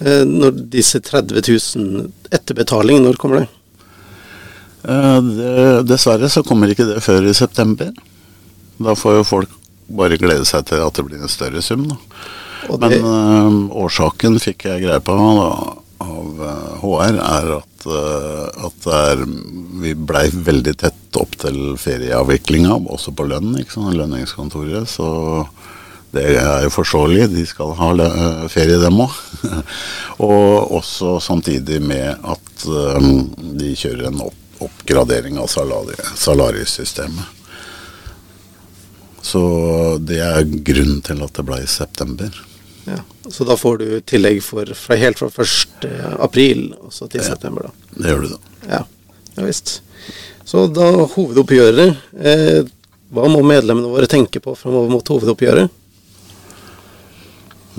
Eh, 0.00 0.24
når 0.26 0.62
disse 0.72 1.02
30 1.04 1.42
000 1.76 2.10
etterbetaling, 2.32 3.02
når 3.04 3.20
kommer 3.20 3.42
det? 3.42 3.48
Eh, 4.82 5.18
det? 5.36 5.54
Dessverre 5.90 6.30
så 6.32 6.42
kommer 6.46 6.72
ikke 6.72 6.88
det 6.88 7.02
før 7.04 7.28
i 7.28 7.36
september. 7.36 7.92
Da 8.80 8.96
får 8.96 9.20
jo 9.20 9.28
folk 9.28 9.59
bare 9.96 10.18
glede 10.20 10.46
seg 10.48 10.66
til 10.70 10.82
at 10.84 10.96
det 10.96 11.06
blir 11.06 11.22
en 11.22 11.32
større 11.32 11.62
sum. 11.64 11.88
Men 12.70 12.96
uh, 13.04 13.76
årsaken 13.84 14.38
fikk 14.42 14.68
jeg 14.68 14.84
greie 14.84 15.02
på 15.02 15.16
da, 15.16 15.48
av 16.00 16.40
uh, 16.40 16.50
eh, 16.50 16.74
HR, 16.82 17.18
er 17.18 17.48
at, 17.56 17.86
uh, 17.88 18.66
at 18.68 18.88
er, 18.94 19.24
vi 19.82 19.94
blei 19.96 20.28
veldig 20.32 20.76
tett 20.84 21.20
opp 21.20 21.34
til 21.40 21.58
ferieavviklinga, 21.80 22.78
også 22.92 23.14
på 23.16 23.26
lønn, 23.32 23.56
lønningskontoret. 23.56 24.88
Så 24.88 25.08
det 26.14 26.26
er 26.40 26.66
jo 26.66 26.74
forståelig, 26.74 27.30
de 27.32 27.46
skal 27.48 27.74
ha 27.78 27.90
ferie 28.52 28.78
dem 28.82 29.02
òg. 29.02 29.16
og 30.28 30.76
også 30.80 31.18
samtidig 31.24 31.80
med 31.82 32.14
at 32.18 32.68
de 33.60 33.74
kjører 33.78 34.10
en 34.10 34.22
opp 34.28 34.36
oppgradering 34.60 35.38
av 35.40 35.46
salariesystemet. 36.14 37.39
Så 39.22 39.42
det 40.00 40.20
er 40.24 40.46
grunnen 40.64 41.02
til 41.04 41.20
at 41.24 41.36
det 41.36 41.44
ble 41.46 41.60
i 41.62 41.68
september. 41.68 42.32
Ja, 42.88 43.02
Så 43.28 43.44
da 43.44 43.56
får 43.56 43.78
du 43.78 43.88
tillegg 44.00 44.40
for, 44.42 44.66
fra, 44.74 44.96
helt 44.96 45.20
fra 45.20 45.28
1. 45.28 45.86
april 46.18 46.70
også 46.80 47.10
til 47.10 47.20
ja, 47.20 47.28
september, 47.28 47.68
da? 47.68 47.96
Det 47.96 48.14
gjør 48.14 48.24
du, 48.24 48.30
da. 48.32 48.70
Ja, 48.70 48.80
ja 49.36 49.46
visst. 49.46 49.80
Så 50.48 50.64
da 50.72 50.88
hovedoppgjøret 51.12 52.16
eh, 52.16 52.62
Hva 53.10 53.26
må 53.30 53.42
medlemmene 53.44 53.90
våre 53.92 54.08
tenke 54.10 54.40
på 54.42 54.54
framover 54.58 54.90
mot 54.90 55.12
hovedoppgjøret? 55.12 55.76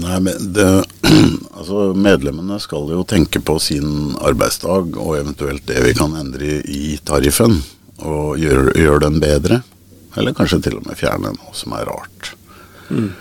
Nei, 0.02 0.20
men 0.24 0.54
det, 0.56 0.68
altså 1.58 1.92
Medlemmene 1.98 2.60
skal 2.64 2.88
jo 2.94 3.04
tenke 3.08 3.42
på 3.44 3.58
sin 3.60 4.16
arbeidsdag 4.22 4.96
og 4.96 5.18
eventuelt 5.20 5.66
det 5.68 5.82
vi 5.84 5.96
kan 5.98 6.16
endre 6.20 6.60
i 6.64 6.96
tariffen, 7.06 7.60
og 8.02 8.40
gjøre, 8.42 8.72
gjøre 8.80 9.04
den 9.06 9.20
bedre. 9.22 9.62
Eller 10.18 10.36
kanskje 10.36 10.62
til 10.66 10.80
og 10.80 10.88
med 10.88 11.00
fjerne 11.00 11.34
noe 11.36 11.54
som 11.56 11.76
er 11.78 11.88
rart. 11.88 12.34
Mm. 12.92 13.12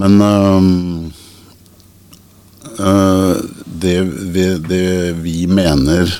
Men 0.00 0.22
um, 0.22 1.12
uh, 2.80 3.36
det, 3.66 3.98
vi, 4.34 4.46
det, 4.68 4.86
vi, 5.20 5.36
mener 5.46 6.14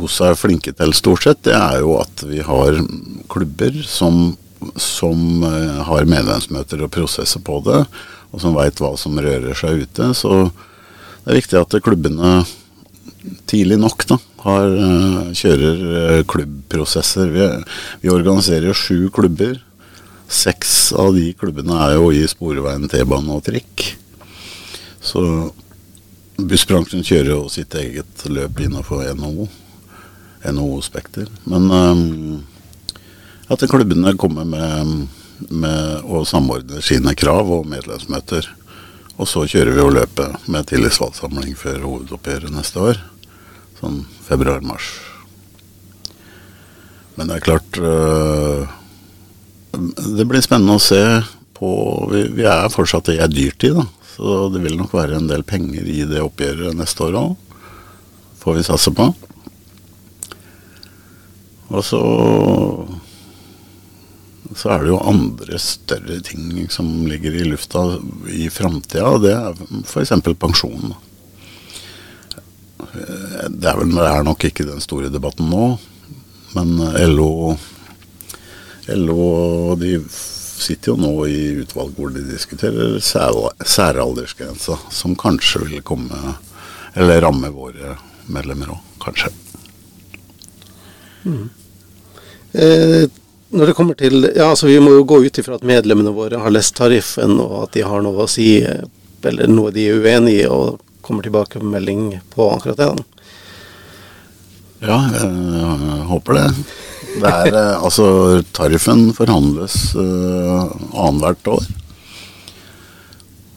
hos 0.00 0.18
er 0.20 0.38
flinke 0.38 0.74
til 0.74 0.96
stort 0.98 1.24
sett, 1.24 1.44
det 1.46 1.54
er 1.54 1.80
jo 1.84 1.94
at 2.00 2.26
vi 2.26 2.42
har 2.44 2.80
klubber 3.32 3.78
som, 3.86 4.34
som 4.74 5.46
uh, 5.46 5.86
har 5.86 6.10
medlemsmøter 6.10 6.82
og 6.82 6.92
prosesser 6.96 7.42
på 7.46 7.62
det, 7.66 7.84
og 8.34 8.42
som 8.42 8.56
veit 8.58 8.82
hva 8.82 8.96
som 8.98 9.16
rører 9.22 9.54
seg 9.56 9.86
ute. 9.86 10.10
Så 10.18 10.48
det 10.50 11.32
er 11.32 11.40
viktig 11.40 11.60
at 11.62 11.78
klubbene 11.86 12.40
tidlig 13.46 13.78
nok 13.80 14.06
da, 14.08 14.18
har, 14.46 14.66
eh, 14.66 15.34
kjører 15.34 15.84
eh, 16.00 16.24
klubbprosesser. 16.28 17.30
Vi, 17.34 17.46
vi 18.02 18.12
organiserer 18.12 18.68
jo 18.70 18.76
sju 18.76 19.08
klubber. 19.14 19.58
Seks 20.26 20.92
av 20.98 21.14
de 21.14 21.30
klubbene 21.38 21.76
er 21.86 21.96
jo 21.98 22.10
i 22.14 22.24
Sporveien, 22.30 22.88
T-bane 22.90 23.36
og 23.36 23.44
trikk. 23.46 23.84
Så 25.02 25.22
bussbransjen 26.36 27.06
kjører 27.06 27.32
jo 27.36 27.46
sitt 27.52 27.74
eget 27.78 28.26
løp 28.26 28.60
innenfor 28.60 29.06
NHO. 29.14 29.46
NHO-spekter. 30.46 31.30
Men 31.50 31.70
um, 31.70 32.44
at 33.50 33.62
klubbene 33.70 34.14
kommer 34.18 34.46
med, 34.46 35.06
med 35.48 36.06
å 36.06 36.22
samordne 36.26 36.82
sine 36.84 37.14
krav 37.18 37.50
og 37.50 37.66
medlemsmøter. 37.70 38.50
Og 39.16 39.30
så 39.30 39.46
kjører 39.48 39.72
vi 39.72 39.82
jo 39.82 39.94
løpet 39.94 40.48
med 40.50 40.66
tillitsvalgtsamling 40.70 41.54
før 41.58 41.86
hovedoppgjøret 41.86 42.52
neste 42.52 42.82
år 42.90 43.04
sånn 43.80 44.02
februar-mars. 44.26 44.90
Men 47.16 47.30
det 47.30 47.38
er 47.38 47.46
klart 47.46 47.78
øh, 47.80 48.66
Det 49.72 50.26
blir 50.28 50.44
spennende 50.44 50.76
å 50.76 50.82
se 50.82 51.00
på 51.56 51.70
vi 52.12 52.44
er 52.44 52.68
fortsatt 52.72 53.08
i 53.14 53.20
ei 53.20 53.28
dyrtid, 53.32 53.78
da. 53.78 53.86
Så 54.16 54.48
det 54.52 54.62
vil 54.64 54.76
nok 54.80 54.94
være 54.96 55.18
en 55.18 55.28
del 55.28 55.44
penger 55.44 55.88
i 55.88 56.02
det 56.08 56.22
oppgjøret 56.24 56.76
neste 56.76 57.04
år 57.04 57.18
òg. 57.20 57.56
Får 58.40 58.58
vi 58.58 58.64
satse 58.64 58.92
på. 58.96 59.10
Og 61.72 61.82
så 61.84 62.00
så 64.56 64.70
er 64.72 64.84
det 64.84 64.92
jo 64.92 65.02
andre 65.04 65.58
større 65.60 66.20
ting 66.24 66.64
som 66.72 66.88
ligger 67.08 67.34
i 67.34 67.44
lufta 67.50 67.82
i 68.32 68.46
framtida. 68.52 69.08
Og 69.10 69.24
det 69.26 69.34
er 69.34 69.58
f.eks. 69.82 70.14
pensjon. 70.40 70.94
Det 72.96 73.68
er, 73.68 73.76
vel, 73.78 73.92
det 73.94 74.06
er 74.08 74.24
nok 74.26 74.46
ikke 74.48 74.66
den 74.68 74.82
store 74.84 75.10
debatten 75.12 75.50
nå, 75.50 75.66
men 76.56 76.76
LO, 77.12 77.56
LO 78.96 79.26
de 79.80 79.98
sitter 80.56 80.92
jo 80.92 80.96
nå 81.00 81.12
i 81.28 81.40
utvalg 81.62 81.96
hvor 81.96 82.12
de 82.14 82.24
diskuterer 82.26 82.96
særaldersgrensa, 83.02 84.78
som 84.90 85.16
kanskje 85.18 85.66
vil 85.66 85.84
komme 85.86 86.36
Eller 86.96 87.20
ramme 87.20 87.50
våre 87.52 87.98
medlemmer 88.32 88.70
òg, 88.72 88.84
kanskje. 89.02 89.28
Mm. 91.26 91.50
Eh, 92.56 93.04
når 93.52 93.66
det 93.66 93.74
kommer 93.76 93.94
til 93.94 94.24
Ja, 94.24 94.50
altså 94.50 94.70
vi 94.70 94.78
må 94.80 94.94
jo 94.94 95.04
gå 95.04 95.20
ut 95.26 95.38
ifra 95.38 95.58
at 95.58 95.66
medlemmene 95.66 96.14
våre 96.16 96.40
har 96.40 96.54
lest 96.54 96.76
tariffen, 96.78 97.36
og 97.42 97.66
at 97.66 97.76
de 97.76 97.84
har 97.84 98.00
noe 98.02 98.24
å 98.24 98.30
si, 98.30 98.62
eh, 98.64 98.86
eller 99.26 99.50
noe 99.52 99.74
de 99.74 99.88
er 99.90 100.00
uenig 100.00 100.38
i, 100.40 100.46
og 100.48 100.80
kommer 101.06 101.26
tilbake 101.26 101.62
med 101.62 101.78
melding 101.78 102.08
på 102.34 102.50
akkurat 102.56 102.82
det. 102.82 102.90
da. 102.90 103.16
Ja, 104.84 104.98
jeg 105.14 106.04
håper 106.10 106.36
det. 106.36 106.46
Det 107.16 107.32
er 107.32 107.54
eh, 107.56 107.74
altså 107.80 108.06
Tariffen 108.56 109.08
forhandles 109.16 109.94
uh, 109.96 110.68
annethvert 110.92 111.48
år. 111.54 111.68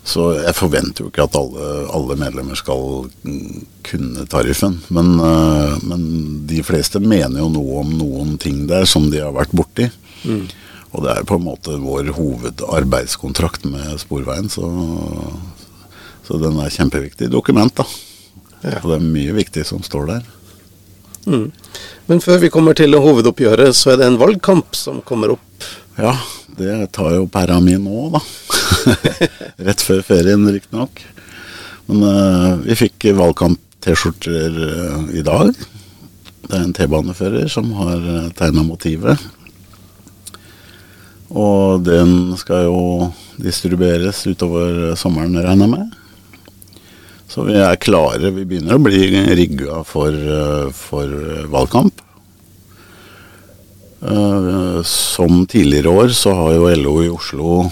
Så 0.09 0.29
jeg 0.39 0.55
forventer 0.57 1.03
jo 1.03 1.11
ikke 1.11 1.27
at 1.27 1.35
alle, 1.37 1.65
alle 1.93 2.15
medlemmer 2.17 2.57
skal 2.57 3.09
kunne 3.85 4.25
tariffen. 4.31 4.79
Men, 4.89 5.11
uh, 5.21 5.75
men, 5.85 6.07
de 6.49 6.63
fleste 6.65 7.01
mener 7.03 7.43
jo 7.43 7.51
noe 7.53 7.83
om 7.83 7.91
noen 7.99 8.33
ting 8.41 8.63
der 8.71 8.87
som 8.89 9.11
de 9.11 9.21
har 9.21 9.35
vært 9.35 9.53
borti. 9.53 9.89
Mm. 10.23 10.47
Og 10.89 11.05
det 11.05 11.13
er 11.13 11.27
på 11.29 11.37
en 11.37 11.45
måte 11.45 11.77
vår 11.83 12.09
hovedarbeidskontrakt 12.15 13.67
med 13.69 13.99
Sporveien, 14.01 14.49
så, 14.49 14.65
så 16.29 16.37
den 16.37 16.59
er 16.61 16.69
kjempeviktig 16.69 17.31
dokument, 17.33 17.73
da. 17.73 17.87
Ja. 18.61 18.77
Og 18.83 18.91
det 18.91 18.97
er 18.99 19.07
mye 19.15 19.33
viktig 19.33 19.63
som 19.65 19.81
står 19.81 20.11
der. 20.11 20.27
Mm. 21.25 21.47
Men 22.05 22.21
før 22.21 22.37
vi 22.43 22.51
kommer 22.53 22.77
til 22.77 22.93
hovedoppgjøret, 22.93 23.73
så 23.73 23.93
er 23.93 24.01
det 24.01 24.09
en 24.11 24.19
valgkamp 24.21 24.77
som 24.77 24.99
kommer 25.05 25.33
opp. 25.33 25.65
Ja, 25.97 26.13
det 26.59 26.91
tar 26.93 27.15
jo 27.15 27.25
pæra 27.31 27.57
mi 27.63 27.79
nå, 27.81 28.11
da. 28.13 28.21
Rett 29.69 29.81
før 29.81 30.05
ferien, 30.05 30.45
riktignok. 30.53 31.01
Men 31.89 32.05
uh, 32.05 32.61
vi 32.61 32.77
fikk 32.77 33.09
valgkamp-T-skjorter 33.17 34.61
uh, 34.61 35.09
i 35.17 35.25
dag. 35.25 35.49
Det 36.45 36.53
er 36.53 36.61
en 36.67 36.75
T-banefører 36.77 37.49
som 37.49 37.73
har 37.77 37.97
uh, 37.97 38.15
eh, 38.27 38.31
tegna 38.37 38.61
motivet. 38.65 39.17
Og 41.29 41.81
den 41.85 42.35
skal 42.37 42.67
jo 42.69 43.09
distribueres 43.41 44.21
utover 44.29 44.93
sommeren, 44.97 45.41
regner 45.41 45.65
jeg 45.65 45.73
med. 45.73 45.98
Så 47.29 47.43
vi 47.45 47.59
er 47.61 47.77
klare. 47.77 48.31
Vi 48.33 48.45
begynner 48.47 48.79
å 48.79 48.81
bli 48.81 49.03
rigga 49.37 49.83
for, 49.85 50.09
eh, 50.09 50.71
for 50.73 51.11
valgkamp. 51.53 52.01
Eh, 54.01 54.81
som 54.83 55.45
tidligere 55.45 55.93
år 55.93 56.09
så 56.15 56.33
har 56.33 56.53
jo 56.55 56.69
LO 56.73 56.95
i 57.03 57.09
Oslo 57.09 57.69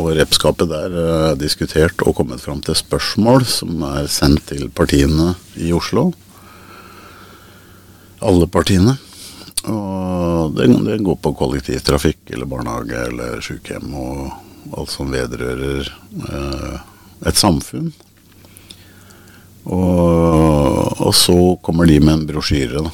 og 0.00 0.16
repskapet 0.16 0.68
der 0.72 0.96
eh, 0.96 1.34
diskutert 1.36 2.02
og 2.02 2.16
kommet 2.16 2.40
fram 2.40 2.64
til 2.64 2.74
spørsmål 2.74 3.46
som 3.46 3.84
er 3.92 4.08
sendt 4.08 4.48
til 4.50 4.68
partiene 4.70 5.36
i 5.54 5.70
Oslo. 5.70 6.10
Alle 8.20 8.50
partiene. 8.50 8.98
Og 9.70 10.56
det, 10.56 10.66
det 10.66 11.02
går 11.04 11.20
på 11.22 11.36
kollektivtrafikk 11.36 12.32
eller 12.32 12.48
barnehage 12.48 13.06
eller 13.06 13.40
sykehjem 13.44 13.94
og 13.94 14.78
alt 14.80 14.90
som 14.90 15.12
vedrører 15.12 15.92
et 17.28 17.36
samfunn. 17.36 17.92
Og, 19.64 21.00
og, 21.00 21.14
så 21.14 21.36
kommer 21.62 21.86
de 21.86 22.00
med 22.00 22.14
en 22.14 22.26
brosjyre 22.28 22.84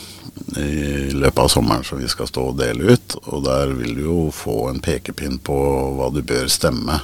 i 0.57 1.13
løpet 1.15 1.43
av 1.43 1.51
sommeren 1.51 1.85
som 1.87 2.01
vi 2.01 2.09
skal 2.11 2.29
stå 2.31 2.49
og 2.51 2.57
dele 2.59 2.97
ut. 2.97 3.19
Og 3.31 3.45
der 3.47 3.75
vil 3.79 3.95
du 3.99 4.03
jo 4.07 4.23
få 4.35 4.67
en 4.71 4.83
pekepinn 4.83 5.39
på 5.45 5.57
hva 5.97 6.11
du 6.15 6.23
bør 6.27 6.51
stemme. 6.53 6.99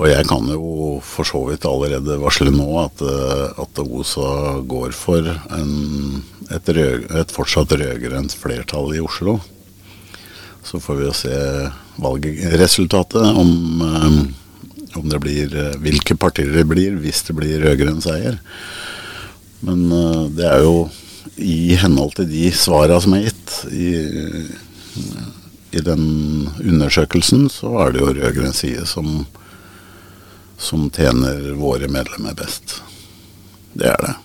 Og 0.00 0.06
jeg 0.08 0.26
kan 0.30 0.46
jo 0.48 0.98
for 1.04 1.28
så 1.28 1.42
vidt 1.48 1.66
allerede 1.68 2.20
varsle 2.22 2.52
nå 2.54 2.68
at, 2.84 3.02
at 3.60 3.80
OSA 3.82 4.60
går 4.68 4.94
for 4.96 5.26
en, 5.56 6.20
et, 6.48 6.68
rød, 6.76 7.08
et 7.20 7.34
fortsatt 7.34 7.74
rød-grønt 7.74 8.36
flertall 8.38 8.94
i 8.96 9.02
Oslo. 9.04 9.40
Så 10.64 10.80
får 10.80 11.00
vi 11.00 11.08
jo 11.08 11.16
se 11.16 11.34
valgresultatet 12.00 13.40
om 13.42 13.50
om 14.98 15.08
det 15.10 15.20
blir 15.22 15.54
eh, 15.56 15.76
hvilke 15.82 16.16
partier 16.18 16.50
det 16.54 16.66
blir 16.70 16.98
hvis 17.02 17.22
det 17.28 17.36
blir 17.38 17.62
rød-grønn 17.62 18.02
seier. 18.04 18.40
Men 19.66 19.90
uh, 19.92 20.26
det 20.32 20.46
er 20.48 20.64
jo 20.64 20.88
i 21.40 21.76
henhold 21.80 22.14
til 22.16 22.28
de 22.30 22.46
svara 22.56 22.96
som 23.00 23.14
er 23.16 23.26
gitt 23.26 23.52
i, 23.72 23.90
i, 25.72 25.82
den 25.84 26.04
undersøkelsen, 26.64 27.48
så 27.52 27.74
er 27.84 27.92
det 27.92 28.02
jo 28.02 28.14
rød-grønn 28.16 28.56
side 28.56 28.86
som, 28.88 29.26
som 30.60 30.88
tjener 30.96 31.52
våre 31.60 31.88
medlemmer 31.92 32.36
best. 32.36 32.80
Det 33.76 33.92
er 33.92 34.00
det. 34.04 34.16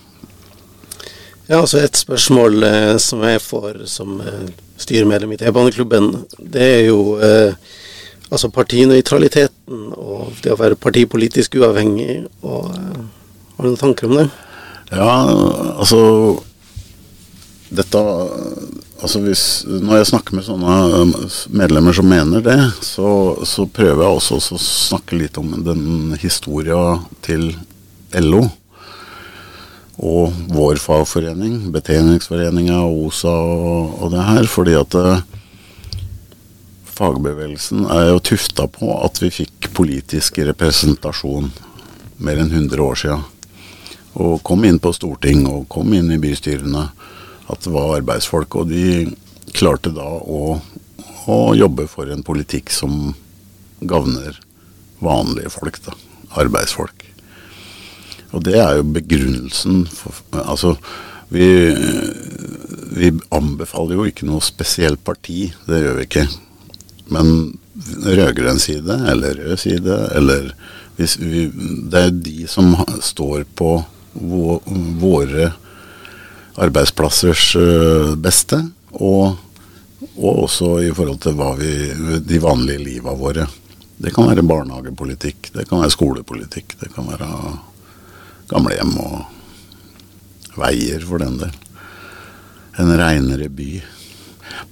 Ja, 1.46 1.60
altså 1.60 1.78
Et 1.78 1.96
spørsmål 1.96 2.64
eh, 2.66 2.96
som 2.98 3.22
jeg 3.22 3.40
får 3.42 3.84
som 3.90 4.18
eh, 4.20 4.48
styremedlem 4.82 5.36
i 5.36 5.38
T-baneklubben, 5.38 6.08
det 6.38 6.70
er 6.80 6.86
jo 6.88 7.18
eh, 7.22 7.54
Altså 8.26 8.48
partinøytraliteten 9.66 9.92
og 9.96 10.32
det 10.42 10.52
å 10.52 10.58
være 10.58 10.78
partipolitisk 10.78 11.56
uavhengig. 11.58 12.26
Og, 12.42 12.70
uh, 12.70 13.04
har 13.56 13.64
du 13.64 13.70
noen 13.70 13.80
tanker 13.80 14.06
om 14.06 14.16
det? 14.20 14.28
Ja, 14.92 15.26
altså 15.78 16.42
Dette 17.66 17.98
Altså 18.96 19.18
hvis, 19.20 19.64
Når 19.66 19.98
jeg 19.98 20.06
snakker 20.08 20.36
med 20.36 20.44
sånne 20.46 20.74
um, 21.02 21.10
medlemmer 21.52 21.92
som 21.92 22.06
mener 22.08 22.40
det, 22.40 22.56
så, 22.80 23.36
så 23.44 23.66
prøver 23.68 24.00
jeg 24.00 24.16
også 24.16 24.38
å 24.38 24.60
snakke 24.62 25.18
litt 25.20 25.36
om 25.36 25.50
den 25.66 26.14
historia 26.16 26.96
til 27.20 27.50
LO. 28.16 28.46
Og 30.00 30.32
vår 30.48 30.80
fagforening, 30.80 31.66
Betjeningsforeninga, 31.74 32.86
OSA 32.88 33.36
og, 33.36 33.98
og 34.00 34.14
det 34.16 34.24
her. 34.30 34.48
Fordi 34.48 34.78
at 34.80 34.96
uh, 34.96 35.20
fagbevegelsen 36.96 37.84
er 37.92 38.10
jo 38.12 38.22
tufta 38.32 38.66
på 38.70 38.90
at 39.04 39.20
vi 39.22 39.32
fikk 39.42 39.55
politisk 39.76 40.40
representasjon 40.48 41.50
mer 42.24 42.40
enn 42.40 42.52
100 42.52 42.82
år 42.82 43.00
sia. 43.00 43.18
Og 44.16 44.40
kom 44.46 44.64
inn 44.64 44.80
på 44.80 44.94
storting 44.96 45.44
og 45.50 45.68
kom 45.72 45.92
inn 45.96 46.08
i 46.14 46.20
bystyrene. 46.20 46.88
At 47.46 47.62
det 47.62 47.72
var 47.74 47.98
arbeidsfolk. 47.98 48.56
Og 48.56 48.70
de 48.72 49.04
klarte 49.56 49.92
da 49.94 50.06
å, 50.06 50.56
å 51.28 51.38
jobbe 51.56 51.86
for 51.90 52.08
en 52.10 52.24
politikk 52.26 52.72
som 52.72 53.12
gagner 53.80 54.40
vanlige 55.04 55.52
folk. 55.52 55.82
da, 55.84 55.92
Arbeidsfolk. 56.40 57.04
Og 58.32 58.42
det 58.44 58.56
er 58.60 58.78
jo 58.78 58.88
begrunnelsen 58.96 59.84
for 59.92 60.16
Altså, 60.42 60.74
vi, 61.32 61.46
vi 62.96 63.12
anbefaler 63.34 63.98
jo 63.98 64.08
ikke 64.08 64.26
noe 64.28 64.44
spesielt 64.44 65.04
parti. 65.04 65.50
Det 65.68 65.82
gjør 65.82 66.00
vi 66.00 66.08
ikke. 66.08 66.26
Men 67.12 67.30
rød-grønn 68.06 68.58
side, 68.62 68.96
eller 69.10 69.36
rød 69.40 69.56
side, 69.60 69.98
eller 70.16 70.50
vi, 70.96 71.06
Det 71.90 72.00
er 72.00 72.10
de 72.10 72.46
som 72.48 72.72
står 73.04 73.44
på 73.54 73.84
våre 75.00 75.50
arbeidsplassers 76.56 77.50
øh, 77.60 78.14
beste, 78.16 78.62
og, 78.96 79.36
og 80.16 80.42
også 80.46 80.70
i 80.86 80.92
forhold 80.96 81.20
til 81.20 81.36
vi, 81.60 82.20
de 82.24 82.40
vanlige 82.42 82.84
liva 82.84 83.12
våre. 83.12 83.46
Det 83.96 84.12
kan 84.14 84.28
være 84.28 84.44
barnehagepolitikk, 84.44 85.52
det 85.52 85.68
kan 85.68 85.82
være 85.84 85.92
skolepolitikk, 85.92 86.78
det 86.80 86.92
kan 86.94 87.08
være 87.08 87.28
gamlehjem 88.48 88.96
og 89.04 90.56
veier, 90.56 91.04
for 91.04 91.20
den 91.20 91.38
del. 91.40 91.52
En 92.80 92.92
reinere 92.96 93.48
by. 93.48 93.70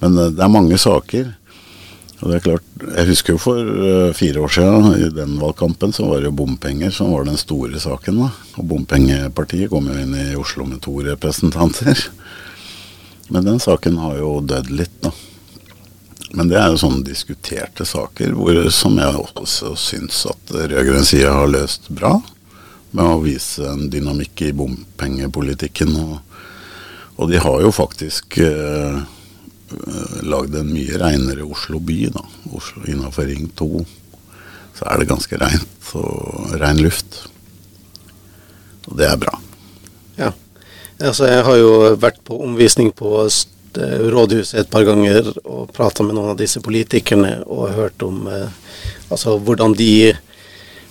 Men 0.01 0.17
øh, 0.17 0.31
det 0.33 0.41
er 0.41 0.51
mange 0.51 0.77
saker. 0.81 1.33
Og 2.21 2.31
det 2.31 2.37
er 2.37 2.43
klart, 2.45 2.63
Jeg 2.95 3.07
husker 3.09 3.35
jo 3.35 3.41
for 3.41 3.59
uh, 3.59 4.13
fire 4.15 4.39
år 4.39 4.51
siden, 4.55 4.85
i 5.03 5.09
den 5.11 5.35
valgkampen, 5.41 5.93
så 5.93 6.07
var 6.07 6.21
det 6.21 6.29
jo 6.29 6.37
bompenger 6.39 6.91
som 6.91 7.11
var 7.11 7.25
den 7.27 7.37
store 7.37 7.79
saken. 7.79 8.21
da. 8.23 8.29
Og 8.55 8.67
Bompengepartiet 8.71 9.69
kom 9.69 9.89
jo 9.91 9.97
inn 9.99 10.15
i 10.15 10.35
Oslo 10.39 10.65
med 10.65 10.81
to 10.85 10.95
representanter. 11.03 11.99
Men 13.33 13.47
den 13.47 13.59
saken 13.59 13.97
har 13.99 14.19
jo 14.21 14.37
dødd 14.45 14.71
litt, 14.71 14.99
da. 15.03 15.11
Men 16.35 16.49
det 16.51 16.57
er 16.59 16.71
jo 16.71 16.79
sånne 16.81 17.05
diskuterte 17.07 17.85
saker 17.87 18.33
hvor, 18.35 18.57
som 18.73 18.97
jeg 18.99 19.19
også 19.21 19.71
syns 19.79 20.25
at 20.27 20.51
rød-grønn 20.51 21.05
side 21.07 21.31
har 21.31 21.51
løst 21.51 21.87
bra. 21.89 22.17
Med 22.95 23.11
å 23.11 23.21
vise 23.23 23.63
en 23.67 23.89
dynamikk 23.91 24.47
i 24.47 24.53
bompengepolitikken. 24.55 25.95
Og, 25.99 26.17
og 27.15 27.31
de 27.31 27.39
har 27.43 27.63
jo 27.63 27.71
faktisk 27.75 28.39
Eh, 28.43 29.14
lagd 30.25 30.55
en 30.55 30.71
mye 30.73 30.99
reinere 31.01 31.45
Oslo 31.45 31.79
by. 31.79 31.99
da, 32.13 32.23
Oslo 32.53 32.85
Innafor 32.87 33.29
Ring 33.29 33.49
2 33.55 33.85
så 34.75 34.87
er 34.91 34.99
det 34.99 35.09
ganske 35.09 35.39
reint 35.39 35.91
og 35.95 36.55
rein 36.59 36.81
luft. 36.83 37.21
Og 38.89 38.97
det 38.99 39.07
er 39.07 39.19
bra. 39.19 39.37
Ja. 40.19 40.31
Altså, 40.99 41.29
jeg 41.29 41.43
har 41.47 41.59
jo 41.59 41.71
vært 41.99 42.19
på 42.27 42.37
omvisning 42.43 42.91
på 42.95 43.23
rådhuset 43.75 44.59
et 44.59 44.71
par 44.71 44.85
ganger 44.87 45.31
og 45.43 45.71
prata 45.75 46.03
med 46.03 46.15
noen 46.15 46.33
av 46.33 46.39
disse 46.39 46.61
politikerne 46.63 47.41
og 47.43 47.73
hørt 47.75 48.03
om 48.05 48.27
eh, 48.31 48.51
altså 49.11 49.35
hvordan 49.35 49.75
de, 49.75 50.13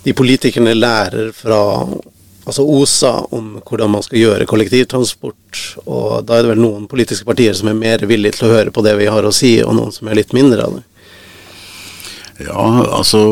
de 0.04 0.12
politikerne 0.16 0.74
lærer 0.76 1.32
fra 1.37 1.60
altså 2.44 2.64
OSA 2.68 3.12
om 3.35 3.54
hvordan 3.64 3.92
man 3.94 4.04
skal 4.04 4.20
gjøre 4.20 4.48
kollektivtransport. 4.48 5.61
Og 5.85 6.26
da 6.26 6.38
er 6.38 6.44
det 6.44 6.52
vel 6.52 6.64
noen 6.64 6.88
politiske 6.90 7.26
partier 7.28 7.57
som 7.57 7.70
er 7.70 7.78
mer 7.78 8.04
villige 8.09 8.38
til 8.38 8.48
å 8.48 8.59
høre 8.59 8.74
på 8.74 8.85
det 8.85 8.96
vi 9.00 9.09
har 9.11 9.24
å 9.24 9.33
si, 9.35 9.57
og 9.64 9.76
noen 9.78 9.94
som 9.94 10.11
er 10.11 10.20
litt 10.20 10.35
mindre 10.37 10.66
av 10.66 10.76
det. 10.78 10.85
Ja, 12.44 12.66
altså 12.98 13.22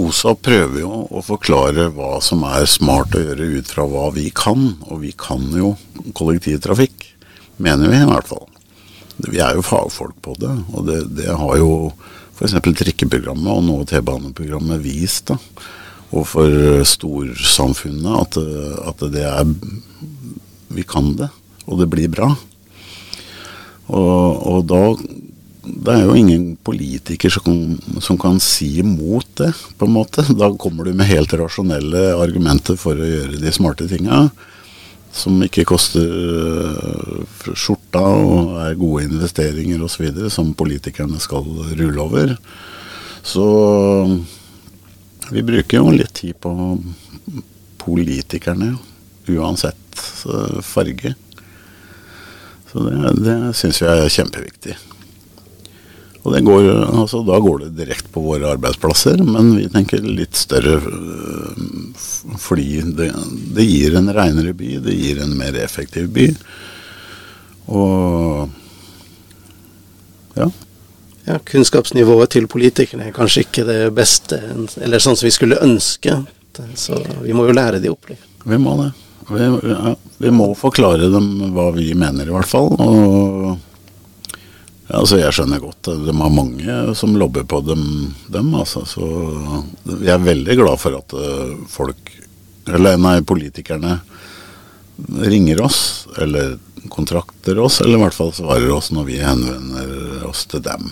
OSA 0.00 0.34
prøver 0.40 0.80
jo 0.82 1.04
å 1.14 1.22
forklare 1.22 1.90
hva 1.94 2.16
som 2.24 2.42
er 2.48 2.66
smart 2.70 3.14
å 3.14 3.22
gjøre 3.22 3.50
ut 3.60 3.70
fra 3.70 3.86
hva 3.86 4.08
vi 4.14 4.30
kan. 4.34 4.72
Og 4.90 5.04
vi 5.04 5.12
kan 5.14 5.44
jo 5.54 5.76
kollektivtrafikk, 6.16 7.12
mener 7.62 7.92
vi 7.92 8.00
i 8.00 8.08
hvert 8.08 8.30
fall. 8.30 8.48
Vi 9.20 9.38
er 9.44 9.58
jo 9.58 9.62
fagfolk 9.66 10.16
på 10.24 10.34
det, 10.40 10.54
og 10.72 10.86
det, 10.88 11.02
det 11.18 11.28
har 11.28 11.58
jo 11.60 11.92
f.eks. 12.38 12.56
trikkeprogrammet 12.56 13.52
og 13.52 13.66
nå 13.66 13.76
T-baneprogrammet 13.86 14.80
vist. 14.82 15.28
da 15.28 15.36
og 16.10 16.26
for 16.26 16.82
storsamfunnet 16.88 18.18
at, 18.18 18.38
at, 18.90 19.02
det 19.14 19.24
er 19.26 19.46
Vi 20.70 20.84
kan 20.86 21.14
det, 21.18 21.30
og 21.66 21.80
det 21.80 21.88
blir 21.90 22.10
bra. 22.10 22.30
Og, 23.90 24.46
og 24.46 24.60
da 24.70 24.82
Det 25.60 25.92
er 25.92 26.04
jo 26.06 26.14
ingen 26.16 26.56
politiker 26.56 27.30
som, 27.30 27.76
som, 28.00 28.16
kan 28.18 28.38
si 28.42 28.78
imot 28.80 29.26
det, 29.38 29.50
på 29.78 29.86
en 29.86 29.92
måte. 29.94 30.24
Da 30.34 30.48
kommer 30.58 30.86
du 30.86 30.94
med 30.94 31.10
helt 31.10 31.34
rasjonelle 31.36 32.14
argumenter 32.16 32.78
for 32.80 32.96
å 32.98 33.10
gjøre 33.10 33.42
de 33.42 33.52
smarte 33.54 33.86
tinga. 33.90 34.30
Som 35.12 35.42
ikke 35.42 35.66
koster 35.68 36.06
øh, 36.06 37.52
skjorta 37.52 38.02
og 38.02 38.56
er 38.62 38.78
gode 38.78 39.08
investeringer 39.10 39.82
osv. 39.82 40.10
som 40.30 40.54
politikerne 40.54 41.18
skal 41.22 41.46
rulle 41.74 42.02
over. 42.02 42.36
Så 43.26 43.46
vi 45.30 45.42
bruker 45.46 45.80
jo 45.80 45.94
litt 45.94 46.14
tid 46.20 46.38
på 46.42 46.52
politikerne, 47.80 48.74
uansett 49.30 50.00
farge. 50.66 51.14
Så 52.70 52.86
det, 52.86 53.12
det 53.24 53.36
syns 53.58 53.82
vi 53.82 53.90
er 53.90 54.12
kjempeviktig. 54.12 54.76
Og 56.20 56.36
går, 56.44 56.66
altså, 56.84 57.22
da 57.24 57.38
går 57.40 57.62
det 57.62 57.70
direkte 57.78 58.12
på 58.12 58.20
våre 58.20 58.50
arbeidsplasser, 58.52 59.22
men 59.24 59.54
vi 59.56 59.68
tenker 59.72 60.04
litt 60.04 60.36
større 60.36 60.76
fordi 62.40 62.82
det, 62.98 63.08
det 63.56 63.64
gir 63.64 63.96
en 63.96 64.12
renere 64.12 64.52
by, 64.56 64.74
det 64.84 64.96
gir 64.98 65.22
en 65.24 65.32
mer 65.38 65.56
effektiv 65.62 66.10
by. 66.12 66.28
Og 67.72 68.59
kunnskapsnivået 71.50 72.34
til 72.36 72.48
politikerne 72.50 73.08
er 73.08 73.16
kanskje 73.16 73.44
ikke 73.46 73.66
det 73.68 73.80
beste, 73.96 74.38
eller 74.80 75.02
sånn 75.02 75.18
som 75.18 75.26
vi 75.28 75.34
skulle 75.34 75.60
ønske. 75.64 76.16
Så 76.76 76.98
vi 77.22 77.34
må 77.36 77.46
jo 77.48 77.56
lære 77.56 77.80
de 77.82 77.92
opp 77.92 78.10
litt. 78.10 78.26
Vi 78.44 78.58
må 78.60 78.76
det. 78.80 78.90
Vi, 79.30 79.46
ja, 79.70 79.94
vi, 80.18 80.30
må 80.34 80.48
forklare 80.58 81.10
dem 81.12 81.28
hva 81.54 81.70
vi 81.76 81.92
mener, 81.94 82.26
i 82.26 82.34
hvert 82.34 82.50
fall. 82.50 82.72
Og 82.74 83.58
altså 84.90 85.20
jeg 85.20 85.34
skjønner 85.36 85.62
godt 85.62 85.92
de 86.02 86.14
har 86.18 86.32
mange 86.34 86.78
som 86.98 87.14
lobber 87.18 87.46
på 87.48 87.60
dem, 87.66 87.84
dem 88.32 88.54
altså. 88.58 88.82
Så 88.88 89.06
vi 89.84 90.10
er 90.10 90.24
veldig 90.24 90.58
glad 90.58 90.82
for 90.82 90.98
at 90.98 91.14
eh, 91.14 91.54
folk, 91.70 92.14
eller 92.70 92.98
nei, 92.98 93.20
politikerne 93.22 94.00
ringer 95.30 95.62
oss, 95.64 96.08
eller 96.18 96.58
kontrakter 96.90 97.58
oss, 97.62 97.80
eller 97.80 97.98
i 97.98 98.02
hvert 98.02 98.16
fall 98.16 98.32
svarer 98.34 98.72
oss 98.74 98.90
når 98.94 99.06
vi 99.08 99.20
henvender 99.22 100.26
oss 100.28 100.46
til 100.50 100.64
dem. 100.64 100.90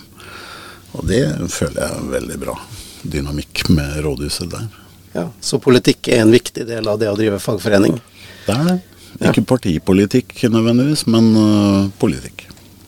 Og 0.97 1.05
det 1.09 1.23
føler 1.53 1.83
jeg 1.83 1.89
er 1.89 2.13
veldig 2.15 2.37
bra 2.41 2.55
dynamikk 3.03 3.67
med 3.71 3.99
rådhuset 4.03 4.49
der. 4.51 4.67
Ja, 5.13 5.29
Så 5.41 5.59
politikk 5.61 6.07
er 6.11 6.23
en 6.23 6.33
viktig 6.33 6.65
del 6.67 6.87
av 6.87 6.99
det 7.01 7.09
å 7.09 7.17
drive 7.17 7.39
fagforening? 7.41 7.97
Det 8.45 8.55
er 8.55 8.67
det. 8.69 8.79
Ikke 9.19 9.47
partipolitikk 9.55 10.35
nødvendigvis, 10.53 11.05
men 11.09 11.31
uh, 11.35 11.89
politikk. 11.99 12.45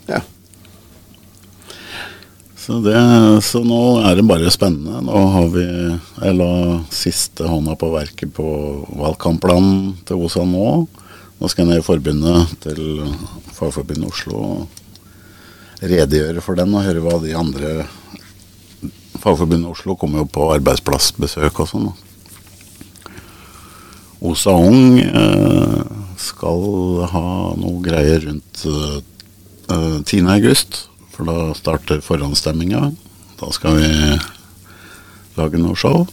Ja. 0.08 0.22
Så, 2.56 2.78
det, 2.86 2.96
så, 3.44 3.64
nå 3.66 3.82
er 4.06 4.20
det 4.20 4.28
bare 4.30 4.54
spennende. 4.54 5.02
Nå 5.04 5.24
har 5.34 5.48
vi 5.52 5.66
Jeg 5.66 6.38
la 6.38 6.52
siste 6.94 7.50
hånda 7.50 7.76
på 7.76 7.90
verket 7.92 8.34
på 8.38 8.46
valgkampplanen 9.02 9.98
til 10.06 10.22
OSA 10.22 10.46
nå. 10.46 10.68
Nå 11.42 11.50
skal 11.50 11.66
jeg 11.66 11.72
ned 11.72 11.82
i 11.82 11.88
forbundet 11.88 12.54
til 12.62 12.82
Fagforbundet 13.58 14.12
Oslo 14.12 14.68
redegjøre 15.82 16.44
for 16.46 16.60
den 16.60 16.74
og 16.78 16.86
høre 16.86 17.04
hva 17.04 17.18
de 17.24 17.36
andre 17.38 17.74
Fagforbundet 19.22 19.70
Oslo 19.70 19.96
kommer 20.00 20.24
jo 20.24 20.30
på 20.34 20.48
arbeidsplassbesøk 20.56 21.60
og 21.62 21.68
sånn. 21.70 21.90
Osa 24.26 24.54
Ung 24.58 24.98
eh, 25.02 25.82
skal 26.22 26.66
ha 27.12 27.28
noe 27.58 27.82
greier 27.86 28.26
rundt 28.26 28.64
eh, 28.66 28.98
10.8, 29.70 30.82
for 31.14 31.30
da 31.30 31.54
starter 31.58 32.02
forhåndsstemminga. 32.06 32.82
Da 33.38 33.50
skal 33.54 33.78
vi 33.78 33.92
lage 35.38 35.62
noe 35.62 35.78
show. 35.78 36.06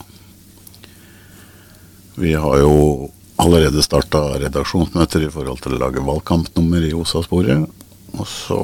Vi 2.18 2.34
har 2.36 2.60
jo 2.60 3.08
allerede 3.38 3.84
starta 3.84 4.34
redaksjonsmøter 4.42 5.24
i 5.24 5.32
forhold 5.32 5.62
til 5.64 5.76
å 5.76 5.82
lage 5.84 6.04
valgkampnummer 6.04 6.84
i 6.88 6.94
OSA-sporet. 6.96 7.68
Og 8.18 8.26
så 8.28 8.60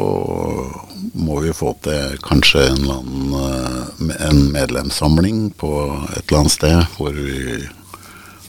må 1.14 1.38
vi 1.44 1.52
få 1.54 1.72
til 1.84 2.16
kanskje 2.26 2.64
en, 2.72 2.84
annen, 2.90 3.34
eh, 3.38 3.82
en 4.28 4.40
medlemssamling 4.54 5.52
på 5.58 5.70
et 6.10 6.24
eller 6.26 6.40
annet 6.40 6.54
sted 6.54 6.78
hvor 6.96 7.12
vi 7.14 7.68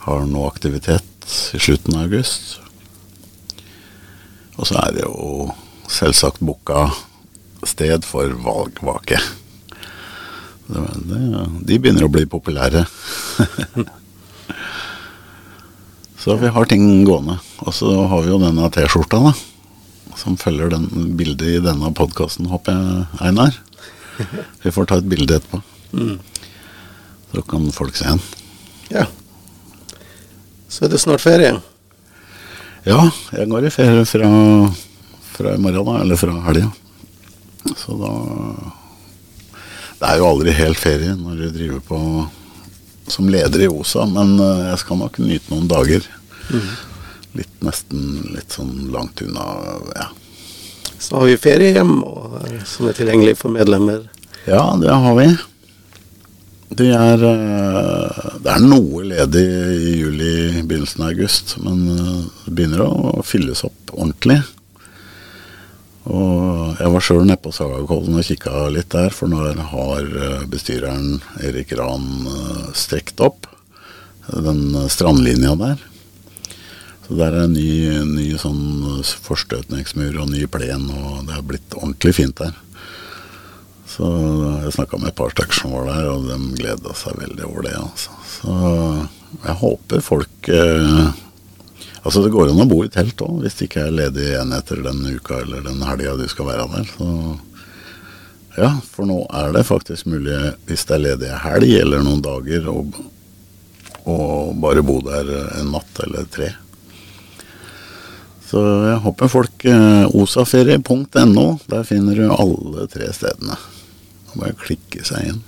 har 0.05 0.25
noe 0.29 0.49
aktivitet 0.49 1.05
i 1.53 1.61
slutten 1.61 1.97
av 1.97 2.07
august. 2.07 2.59
Og 4.57 4.65
så 4.69 4.75
er 4.81 4.89
det 4.95 5.03
jo 5.05 5.51
selvsagt 5.91 6.41
booka 6.41 6.87
sted 7.65 8.05
for 8.05 8.33
valgvake. 8.45 9.19
De 10.65 11.77
begynner 11.77 12.05
å 12.05 12.13
bli 12.13 12.25
populære. 12.29 12.85
så 16.21 16.37
vi 16.41 16.53
har 16.53 16.65
ting 16.69 16.85
gående. 17.05 17.37
Og 17.65 17.73
så 17.77 17.89
har 18.09 18.19
vi 18.25 18.33
jo 18.33 18.41
denne 18.41 18.71
T-skjorta, 18.73 19.21
da 19.29 19.33
som 20.19 20.37
følger 20.39 20.71
den 20.71 20.87
bildet 21.19 21.57
i 21.57 21.63
denne 21.63 21.91
podkasten, 21.95 22.47
håper 22.51 22.75
jeg, 22.75 23.05
Einar. 23.23 23.57
Vi 24.63 24.71
får 24.71 24.89
ta 24.89 24.99
et 24.99 25.09
bilde 25.11 25.37
etterpå. 25.37 25.61
Mm. 25.95 26.17
Så 27.31 27.43
kan 27.49 27.67
folk 27.75 27.97
se 27.99 28.07
den. 28.07 28.21
Ja. 28.93 29.05
Så 30.71 30.85
er 30.85 30.93
det 30.93 31.01
snart 31.03 31.23
ferie? 31.23 31.57
Ja, 32.85 33.01
jeg 33.33 33.49
går 33.49 33.67
i 33.67 33.73
ferie 33.73 34.05
fra, 34.07 34.31
fra 35.35 35.55
i 35.55 35.61
morgen, 35.61 35.89
da. 35.89 35.99
Eller 36.03 36.19
fra 36.19 36.35
helga. 36.47 36.71
Så 37.75 37.97
da 37.97 38.11
Det 39.95 40.09
er 40.09 40.19
jo 40.19 40.27
aldri 40.27 40.51
helt 40.53 40.77
ferie 40.77 41.13
når 41.17 41.37
du 41.39 41.45
driver 41.55 41.79
på 41.87 41.99
som 43.09 43.29
leder 43.29 43.63
i 43.63 43.69
OSA, 43.69 44.03
men 44.09 44.33
eh, 44.41 44.67
jeg 44.71 44.81
skal 44.81 44.97
nok 44.97 45.17
nyte 45.21 45.51
noen 45.53 45.67
dager. 45.69 46.05
Mm 46.49 46.94
litt 47.35 47.65
nesten 47.65 48.31
litt 48.35 48.55
sånn 48.55 48.87
langt 48.93 49.21
unna, 49.25 49.45
ja. 49.95 50.11
Så 50.99 51.19
har 51.19 51.27
vi 51.27 51.35
feriehjem 51.37 51.97
og, 52.07 52.37
som 52.65 52.87
er 52.89 52.95
tilgjengelig 52.97 53.35
for 53.41 53.53
medlemmer. 53.53 54.05
Ja, 54.47 54.63
det 54.79 54.93
har 54.93 55.17
vi. 55.17 55.27
Det 56.75 56.87
er, 56.91 57.21
eh, 57.23 58.25
det 58.41 58.51
er 58.51 58.63
noe 58.63 59.03
ledig 59.05 59.45
i 59.45 59.93
juli, 59.99 60.63
begynnelsen 60.65 61.03
av 61.05 61.13
august, 61.13 61.55
men 61.61 61.83
eh, 61.93 62.21
det 62.47 62.55
begynner 62.57 62.83
å 62.87 63.23
fylles 63.25 63.61
opp 63.67 63.93
ordentlig. 63.93 64.39
Og 66.05 66.81
jeg 66.81 66.91
var 66.93 67.05
sjøl 67.05 67.23
nede 67.25 67.41
på 67.41 67.53
Sagakollen 67.53 68.17
og 68.17 68.25
kikka 68.27 68.67
litt 68.73 68.91
der, 68.93 69.13
for 69.13 69.29
nå 69.29 69.45
har 69.71 70.09
eh, 70.09 70.45
bestyreren 70.49 71.19
Erik 71.45 71.73
Rahn 71.77 72.25
strekt 72.77 73.21
opp 73.23 73.47
den 74.25 74.73
strandlinja 74.89 75.53
der. 75.59 75.81
Så 77.05 77.17
der 77.19 77.35
er 77.35 77.45
en 77.45 77.53
ny, 77.53 77.69
ny 78.09 78.27
sånn 78.41 79.03
forstøtningsmur 79.03 80.15
og 80.23 80.31
ny 80.31 80.45
plen, 80.49 80.87
og 80.89 81.27
det 81.27 81.35
har 81.37 81.45
blitt 81.45 81.75
ordentlig 81.77 82.15
fint 82.17 82.39
der. 82.41 82.55
Så 83.95 84.07
jeg 84.65 84.73
snakka 84.75 84.97
med 84.99 85.11
et 85.11 85.17
par 85.19 85.29
stykker 85.31 85.55
som 85.55 85.75
var 85.75 85.91
der, 85.91 86.07
og 86.09 86.25
de 86.25 86.39
gleda 86.57 86.95
seg 86.97 87.19
veldig 87.21 87.45
over 87.45 87.67
det. 87.67 87.75
Altså. 87.77 88.15
Så 88.33 88.55
jeg 89.45 89.55
håper 89.61 90.03
folk 90.03 90.49
eh, 90.51 91.21
Altså 92.05 92.21
det 92.21 92.29
går 92.35 92.51
an 92.51 92.61
å 92.61 92.67
bo 92.69 92.83
i 92.85 92.89
telt 92.93 93.17
òg, 93.25 93.39
hvis 93.41 93.55
det 93.57 93.65
ikke 93.65 93.87
er 93.87 93.95
ledige 93.97 94.37
enheter 94.37 94.77
den 94.85 94.99
uka 95.09 95.39
eller 95.41 95.63
den 95.65 95.79
helga 95.81 96.11
du 96.19 96.27
skal 96.29 96.51
være 96.51 96.67
der. 96.69 96.91
Så 96.91 97.07
ja, 98.61 98.69
for 98.93 99.09
nå 99.09 99.23
er 99.33 99.55
det 99.55 99.63
faktisk 99.65 100.05
mulig, 100.13 100.37
hvis 100.69 100.85
det 100.85 100.99
er 100.99 101.01
ledige 101.01 101.39
helg 101.41 101.73
eller 101.79 102.05
noen 102.05 102.21
dager, 102.21 102.69
å 104.05 104.19
bare 104.61 104.85
bo 104.85 104.99
der 105.01 105.33
en 105.57 105.73
natt 105.73 106.03
eller 106.05 106.29
tre. 106.29 106.51
Så 108.45 108.61
jeg 108.61 109.01
håper 109.01 109.31
folk 109.31 109.65
eh, 109.65 110.15
Osaferie.no, 110.15 111.45
der 111.71 111.87
finner 111.87 112.19
du 112.19 112.27
alle 112.29 112.85
tre 112.91 113.09
stedene. 113.15 113.57
Bare 114.35 114.53
klikke 114.59 115.05
seg 115.07 115.31
inn. 115.31 115.41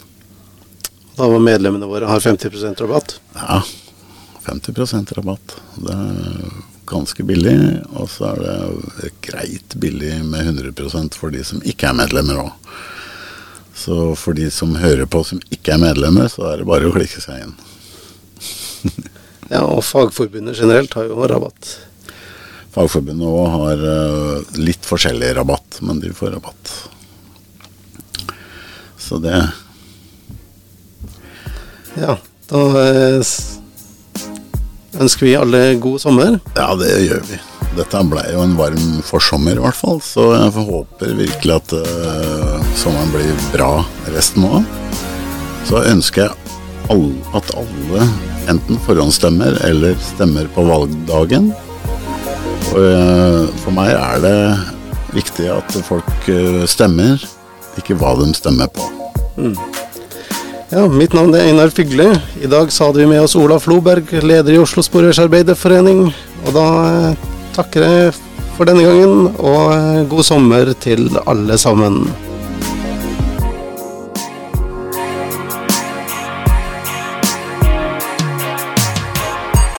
Da 1.18 1.28
var 1.30 1.42
medlemmene 1.44 1.90
våre 1.90 2.10
har 2.10 2.22
50 2.22 2.82
rabatt? 2.82 3.20
Ja. 3.36 3.62
50% 4.48 5.14
rabatt. 5.18 5.56
Det 5.76 5.94
er 5.94 6.58
ganske 6.88 7.24
billig. 7.24 7.58
Og 8.00 8.10
så 8.10 8.32
er 8.32 8.44
det 9.02 9.14
greit 9.26 9.76
billig 9.82 10.14
med 10.26 10.54
100% 10.54 11.18
for 11.18 11.34
de 11.34 11.44
som 11.46 11.62
ikke 11.66 11.90
er 11.90 11.98
medlemmer 11.98 12.46
òg. 12.46 12.54
Så 13.78 14.16
for 14.18 14.38
de 14.38 14.50
som 14.54 14.78
hører 14.80 15.06
på 15.06 15.22
som 15.26 15.42
ikke 15.54 15.76
er 15.76 15.84
medlemmer, 15.84 16.32
så 16.34 16.48
er 16.52 16.62
det 16.62 16.70
bare 16.70 16.90
å 16.90 16.96
klikke 16.96 17.22
seg 17.22 17.44
inn. 17.46 17.54
ja, 19.54 19.62
og 19.62 19.84
Fagforbundet 19.86 20.58
generelt 20.58 20.98
har 20.98 21.10
jo 21.10 21.28
rabatt. 21.30 21.76
Fagforbundet 22.78 23.26
òg 23.26 23.48
har 23.56 23.80
uh, 23.82 24.58
litt 24.62 24.86
forskjellig 24.86 25.32
rabatt, 25.34 25.80
men 25.82 25.98
de 25.98 26.12
får 26.14 26.36
rabatt. 26.36 26.74
Så 29.02 29.18
det 29.24 29.34
Ja, 31.98 32.20
da 32.52 32.62
uh, 32.78 33.34
ønsker 35.02 35.26
vi 35.26 35.34
alle 35.40 35.64
god 35.82 36.04
sommer. 36.06 36.38
Ja, 36.54 36.70
det 36.78 36.94
gjør 37.08 37.26
vi. 37.32 37.42
Dette 37.78 38.06
ble 38.14 38.22
jo 38.30 38.46
en 38.46 38.54
varm 38.60 39.02
forsommer, 39.06 39.58
i 39.58 39.66
hvert 39.66 39.78
fall. 39.82 39.98
Så 40.06 40.30
jeg 40.36 40.68
håper 40.70 41.18
virkelig 41.18 41.58
at 41.58 41.74
uh, 41.82 42.62
sommeren 42.78 43.14
blir 43.16 43.46
bra 43.58 43.72
resten 44.14 44.46
av. 44.46 44.62
Så 45.66 45.82
ønsker 45.82 46.28
jeg 46.28 46.58
all, 46.94 47.10
at 47.34 47.56
alle 47.58 48.06
enten 48.48 48.78
forhåndsstemmer 48.86 49.58
eller 49.66 49.98
stemmer 50.14 50.46
på 50.54 50.70
valgdagen. 50.70 51.56
Uh, 52.76 53.48
for 53.64 53.74
meg 53.76 53.94
er 53.96 54.22
det 54.24 54.38
viktig 55.16 55.48
at 55.54 55.78
folk 55.88 56.30
uh, 56.30 56.64
stemmer, 56.70 57.22
ikke 57.80 57.96
hva 57.98 58.14
de 58.20 58.28
stemmer 58.38 58.70
på. 58.74 58.86
Mm. 59.38 59.56
Ja, 60.68 60.84
Mitt 60.92 61.14
navn 61.16 61.32
er 61.38 61.48
Einar 61.48 61.72
Fygle. 61.72 62.10
I 62.44 62.50
dag 62.52 62.74
så 62.76 62.90
hadde 62.90 63.00
vi 63.00 63.08
med 63.08 63.24
oss 63.24 63.38
Ola 63.40 63.56
Floberg, 63.64 64.12
leder 64.20 64.58
i 64.58 64.60
Oslo 64.60 64.84
Sporveisarbeiderforening. 64.84 66.10
Og 66.44 66.56
da 66.56 66.68
takker 67.56 67.86
jeg 67.88 68.16
for 68.58 68.68
denne 68.68 68.84
gangen, 68.84 69.30
og 69.40 70.10
god 70.12 70.28
sommer 70.28 70.74
til 70.84 71.08
alle 71.24 71.56
sammen. 71.62 72.04